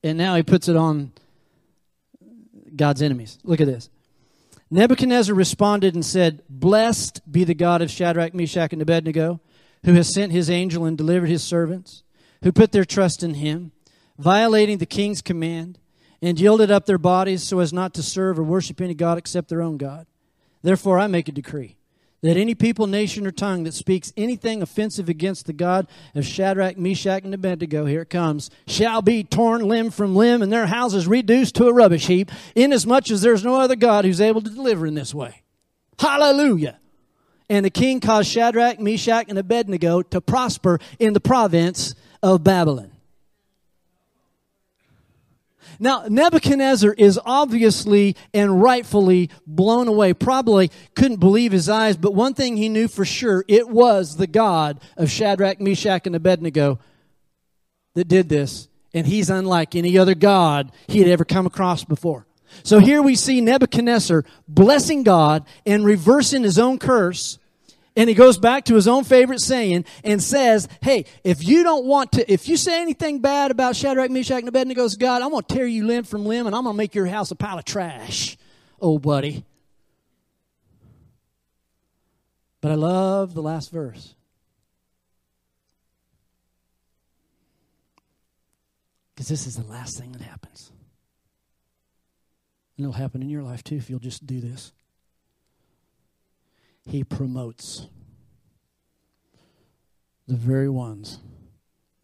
and 0.03 0.17
now 0.17 0.35
he 0.37 0.43
puts 0.43 0.69
it 0.69 0.77
on 0.77 1.13
God's 2.75 3.03
enemies. 3.03 3.39
Look 3.45 3.61
at 3.61 3.67
this. 3.67 3.91
Nebuchadnezzar 4.71 5.35
responded 5.35 5.95
and 5.95 6.05
said, 6.05 6.43
Blessed 6.49 7.31
be 7.31 7.45
the 7.45 7.55
God 7.55 7.83
of 7.83 7.91
Shadrach, 7.91 8.35
Meshach, 8.35 8.73
and 8.73 8.83
Abednego, 8.83 9.41
who 9.85 9.93
has 9.93 10.13
sent 10.13 10.33
his 10.33 10.51
angel 10.51 10.85
and 10.85 10.99
delivered 10.99 11.29
his 11.29 11.45
servants, 11.45 12.03
who 12.43 12.51
put 12.51 12.73
their 12.73 12.85
trust 12.85 13.23
in 13.23 13.35
him, 13.35 13.71
violating 14.19 14.79
the 14.79 14.87
king's 14.87 15.23
command, 15.23 15.79
and 16.23 16.41
yielded 16.41 16.71
up 16.71 16.87
their 16.87 16.99
bodies 16.99 17.43
so 17.43 17.61
as 17.61 17.73
not 17.73 17.95
to 17.95 18.03
serve 18.03 18.39
or 18.39 18.43
worship 18.43 18.81
any 18.81 18.95
God 18.95 19.19
except 19.19 19.49
their 19.49 19.63
own 19.63 19.77
God. 19.77 20.07
Therefore, 20.63 20.99
I 20.99 21.07
make 21.07 21.29
a 21.29 21.33
decree 21.33 21.76
that 22.27 22.37
any 22.37 22.55
people, 22.55 22.87
nation, 22.87 23.27
or 23.27 23.31
tongue 23.31 23.65
that 23.65 23.75
speaks 23.75 24.13
anything 24.17 24.63
offensive 24.63 25.09
against 25.09 25.47
the 25.47 25.53
God 25.53 25.87
of 26.15 26.25
Shadrach, 26.25 26.79
Meshach, 26.79 27.25
and 27.25 27.35
Abednego, 27.35 27.85
here 27.85 28.03
it 28.03 28.11
comes, 28.11 28.51
shall 28.67 29.03
be 29.03 29.25
torn 29.25 29.67
limb 29.67 29.91
from 29.91 30.15
limb 30.17 30.43
and 30.43 30.53
their 30.53 30.67
houses 30.67 31.07
reduced 31.07 31.55
to 31.57 31.67
a 31.67 31.73
rubbish 31.73 32.07
heap, 32.07 32.31
inasmuch 32.55 33.11
as 33.11 33.23
there's 33.23 33.45
no 33.45 33.61
other 33.61 33.77
God 33.77 34.05
who's 34.05 34.21
able 34.21 34.43
to 34.43 34.51
deliver 34.51 34.87
in 34.87 34.95
this 34.95 35.15
way. 35.15 35.43
Hallelujah. 35.99 36.79
And 37.49 37.65
the 37.65 37.71
king 37.71 38.01
caused 38.01 38.29
Shadrach, 38.29 38.81
Meshach, 38.81 39.27
and 39.29 39.39
Abednego 39.39 40.03
to 40.03 40.21
prosper 40.21 40.81
in 40.99 41.13
the 41.13 41.21
province 41.21 41.95
of 42.23 42.43
Babylon. 42.43 42.91
Now, 45.79 46.05
Nebuchadnezzar 46.09 46.93
is 46.93 47.19
obviously 47.25 48.17
and 48.33 48.63
rightfully 48.63 49.31
blown 49.47 49.89
away. 49.89 50.15
Probably 50.15 50.71
couldn't 50.95 51.21
believe 51.21 51.53
his 51.53 51.69
eyes, 51.69 51.97
but 51.97 52.15
one 52.15 52.35
thing 52.35 52.57
he 52.57 52.69
knew 52.69 52.89
for 52.89 53.05
sure 53.05 53.45
it 53.49 53.69
was 53.69 54.17
the 54.17 54.27
God 54.27 54.81
of 54.97 55.11
Shadrach, 55.11 55.61
Meshach, 55.61 56.07
and 56.07 56.17
Abednego 56.17 56.79
that 57.95 58.09
did 58.09 58.29
this. 58.29 58.69
And 58.95 59.07
he's 59.07 59.29
unlike 59.29 59.75
any 59.75 59.99
other 59.99 60.15
God 60.15 60.73
he 60.87 61.01
had 61.01 61.09
ever 61.09 61.25
come 61.25 61.47
across 61.47 61.85
before. 61.85 62.27
So 62.63 62.79
here 62.79 63.03
we 63.03 63.15
see 63.15 63.41
Nebuchadnezzar 63.41 64.25
blessing 64.49 65.03
God 65.03 65.45
and 65.67 65.85
reversing 65.85 66.43
his 66.43 66.59
own 66.59 66.79
curse 66.79 67.39
and 67.97 68.09
he 68.11 68.15
goes 68.15 68.39
back 68.39 68.67
to 68.67 68.75
his 68.75 68.87
own 68.87 69.05
favorite 69.05 69.41
saying 69.41 69.87
and 70.05 70.23
says, 70.23 70.69
Hey, 70.83 71.07
if 71.25 71.47
you 71.47 71.63
don't 71.63 71.87
want 71.87 72.13
to, 72.13 72.31
if 72.31 72.49
you 72.49 72.57
say 72.57 72.81
anything 72.81 73.21
bad 73.21 73.51
about 73.51 73.75
Shadrach, 73.75 74.11
Meshach, 74.11 74.41
and 74.41 74.49
Abednego, 74.49 74.87
God, 74.99 75.23
I'm 75.23 75.31
going 75.31 75.43
to 75.43 75.55
tear 75.55 75.67
you 75.67 75.87
limb 75.87 76.05
from 76.05 76.27
limb 76.27 76.47
and 76.47 76.55
I'm 76.55 76.65
going 76.65 76.75
to 76.75 76.77
make 76.79 76.95
your 76.95 77.07
house 77.07 77.31
a 77.31 77.35
pile 77.35 77.59
of 77.59 77.65
trash, 77.65 78.37
old 78.81 79.03
buddy. 79.03 79.45
But 82.61 82.73
I 82.73 82.75
love 82.75 83.33
the 83.35 83.43
last 83.43 83.73
verse. 83.73 84.15
Because 89.15 89.29
this 89.29 89.47
is 89.47 89.57
the 89.57 89.65
last 89.65 89.99
thing 89.99 90.13
that 90.13 90.21
happens. 90.21 90.71
And 92.77 92.85
it'll 92.85 92.93
happen 92.93 93.23
in 93.23 93.31
your 93.31 93.43
life 93.43 93.65
too 93.65 93.77
if 93.77 93.89
you'll 93.89 93.99
just 93.99 94.27
do 94.27 94.41
this 94.41 94.73
he 96.87 97.03
promotes 97.03 97.87
the 100.29 100.37
very 100.37 100.69
ones 100.69 101.19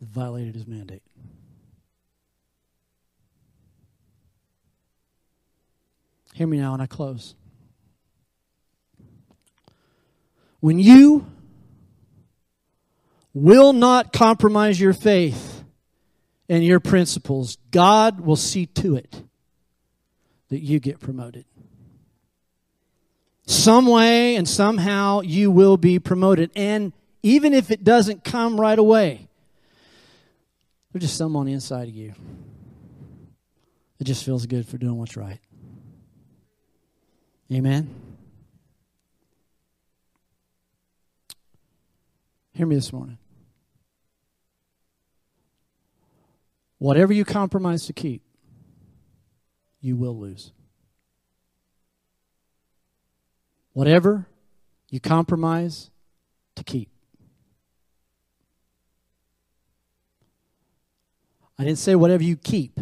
that 0.01 0.09
violated 0.09 0.55
his 0.55 0.67
mandate. 0.67 1.03
Hear 6.35 6.47
me 6.47 6.59
now, 6.59 6.73
and 6.73 6.83
I 6.83 6.87
close. 6.87 7.35
When 10.61 10.79
you 10.79 11.27
will 13.35 13.73
not 13.73 14.13
compromise 14.13 14.81
your 14.81 14.93
faith 14.93 15.65
and 16.49 16.65
your 16.65 16.81
principles, 16.81 17.59
God 17.71 18.21
will 18.21 18.37
see 18.37 18.67
to 18.67 18.97
it 18.97 19.23
that 20.49 20.61
you 20.61 20.81
get 20.81 21.01
promoted. 21.01 21.45
Some 23.53 23.85
way 23.87 24.37
and 24.37 24.49
somehow 24.49 25.21
you 25.21 25.51
will 25.51 25.77
be 25.77 25.99
promoted. 25.99 26.51
And 26.57 26.95
even 27.23 27.53
if 27.53 27.71
it 27.71 27.85
doesn't 27.85 28.25
come 28.25 28.59
right 28.59 28.79
away, 28.79 29.29
there's 30.91 31.03
just 31.03 31.19
some 31.19 31.37
on 31.37 31.45
the 31.45 31.53
inside 31.53 31.87
of 31.89 31.95
you. 31.95 32.15
It 34.01 34.05
just 34.05 34.25
feels 34.25 34.47
good 34.47 34.67
for 34.67 34.79
doing 34.79 34.97
what's 34.97 35.19
right. 35.19 35.39
Amen. 37.53 37.95
Hear 42.55 42.67
me 42.67 42.75
this 42.75 42.91
morning. 42.91 43.19
Whatever 46.79 47.13
you 47.13 47.27
compromise 47.27 47.85
to 47.87 47.93
keep, 47.93 48.23
you 49.83 49.95
will 49.95 50.19
lose. 50.19 50.53
Whatever 53.73 54.27
you 54.91 55.01
compromise 55.01 55.91
to 56.57 56.65
keep. 56.65 56.91
I 61.59 61.65
didn't 61.65 61.79
say 61.79 61.95
whatever 61.95 62.23
you 62.23 62.37
keep, 62.37 62.79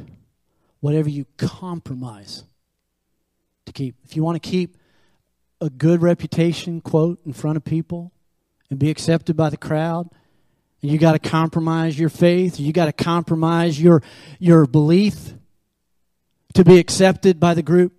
whatever 0.80 1.08
you 1.08 1.26
compromise 1.36 2.44
to 3.66 3.72
keep. 3.72 3.94
If 4.04 4.16
you 4.16 4.24
want 4.24 4.42
to 4.42 4.48
keep 4.48 4.76
a 5.60 5.70
good 5.70 6.02
reputation, 6.02 6.80
quote, 6.80 7.20
in 7.24 7.32
front 7.32 7.56
of 7.56 7.64
people 7.64 8.12
and 8.70 8.78
be 8.78 8.90
accepted 8.90 9.36
by 9.36 9.50
the 9.50 9.56
crowd, 9.56 10.08
and 10.82 10.90
you 10.90 10.98
got 10.98 11.12
to 11.12 11.18
compromise 11.18 11.98
your 11.98 12.08
faith, 12.08 12.58
you 12.58 12.72
got 12.72 12.86
to 12.86 12.92
compromise 12.92 13.80
your, 13.80 14.02
your 14.38 14.66
belief 14.66 15.34
to 16.54 16.64
be 16.64 16.78
accepted 16.78 17.38
by 17.38 17.54
the 17.54 17.62
group, 17.62 17.92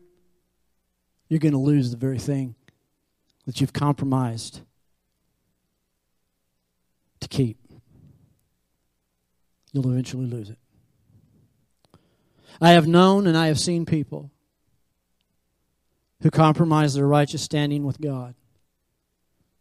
you're 1.30 1.40
going 1.40 1.54
to 1.54 1.60
lose 1.60 1.92
the 1.92 1.98
very 1.98 2.20
thing 2.20 2.56
that 3.46 3.60
you've 3.60 3.74
compromised 3.74 4.62
to 7.20 7.28
keep, 7.28 7.58
you'll 9.72 9.90
eventually 9.92 10.26
lose 10.26 10.50
it. 10.50 10.58
I 12.60 12.72
have 12.72 12.88
known 12.88 13.26
and 13.26 13.38
I 13.38 13.48
have 13.48 13.60
seen 13.60 13.86
people 13.86 14.30
who 16.22 16.30
compromise 16.30 16.94
their 16.94 17.08
righteous 17.08 17.42
standing 17.42 17.84
with 17.84 18.00
God 18.00 18.36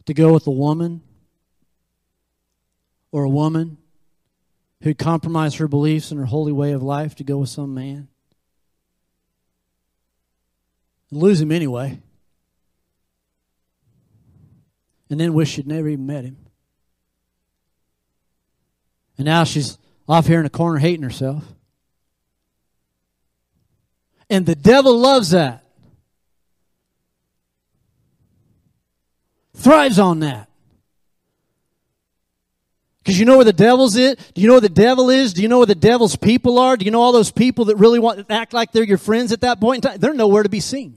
to 0.05 0.13
go 0.13 0.33
with 0.33 0.47
a 0.47 0.51
woman 0.51 1.03
or 3.13 3.25
a 3.25 3.31
woman 3.31 3.79
who 4.83 4.95
compromised 4.95 5.57
her 5.57 5.69
beliefs 5.69 6.11
and 6.11 6.21
her 6.21 6.27
holy 6.27 6.53
way 6.53 6.73
of 6.73 6.83
life 6.83 7.15
to 7.17 7.25
go 7.25 7.39
with 7.39 7.49
some 7.49 7.73
man. 7.73 8.09
And 11.11 11.21
lose 11.21 11.41
him 11.41 11.51
anyway 11.51 12.01
and 15.11 15.19
then 15.19 15.35
wish 15.35 15.51
she'd 15.51 15.67
never 15.67 15.89
even 15.89 16.07
met 16.07 16.25
him. 16.25 16.37
And 19.19 19.27
now 19.27 19.45
she's 19.45 19.77
off 20.09 20.27
here 20.27 20.41
in 20.41 20.47
a 20.47 20.51
corner 20.51 20.79
hating 20.79 21.03
herself. 21.03 21.45
And 24.31 24.47
the 24.47 24.55
devil 24.55 24.97
loves 24.97 25.31
that. 25.31 25.65
Thrives 29.57 29.99
on 29.99 30.21
that. 30.21 30.49
Because 33.03 33.19
you 33.19 33.27
know 33.27 33.37
where 33.37 33.45
the 33.45 33.53
devil's 33.53 33.97
is? 33.97 34.17
Do 34.35 34.41
you 34.41 34.47
know 34.47 34.55
where 34.55 34.61
the 34.61 34.69
devil 34.69 35.11
is? 35.11 35.35
Do 35.35 35.43
you 35.43 35.49
know 35.49 35.59
where 35.59 35.67
the 35.67 35.75
devil's 35.75 36.17
people 36.17 36.59
are? 36.59 36.77
Do 36.77 36.85
you 36.85 36.91
know 36.91 37.03
all 37.03 37.13
those 37.13 37.33
people 37.33 37.67
that 37.67 37.77
really 37.77 37.99
want 37.99 38.27
to 38.27 38.33
act 38.33 38.53
like 38.53 38.73
they're 38.73 38.85
your 38.85 38.99
friends 38.99 39.33
at 39.33 39.41
that 39.41 39.61
point 39.61 39.85
in 39.85 39.91
time? 39.91 40.01
They're 40.01 40.15
nowhere 40.15 40.45
to 40.45 40.49
be 40.49 40.61
seen. 40.61 40.97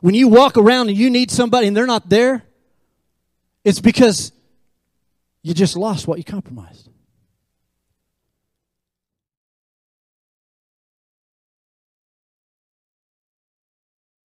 When 0.00 0.14
you 0.14 0.28
walk 0.28 0.56
around 0.56 0.88
and 0.88 0.96
you 0.96 1.10
need 1.10 1.30
somebody 1.30 1.66
and 1.66 1.76
they're 1.76 1.86
not 1.86 2.08
there, 2.08 2.44
it's 3.64 3.80
because 3.80 4.32
you 5.42 5.54
just 5.54 5.76
lost 5.76 6.06
what 6.06 6.18
you 6.18 6.24
compromised. 6.24 6.88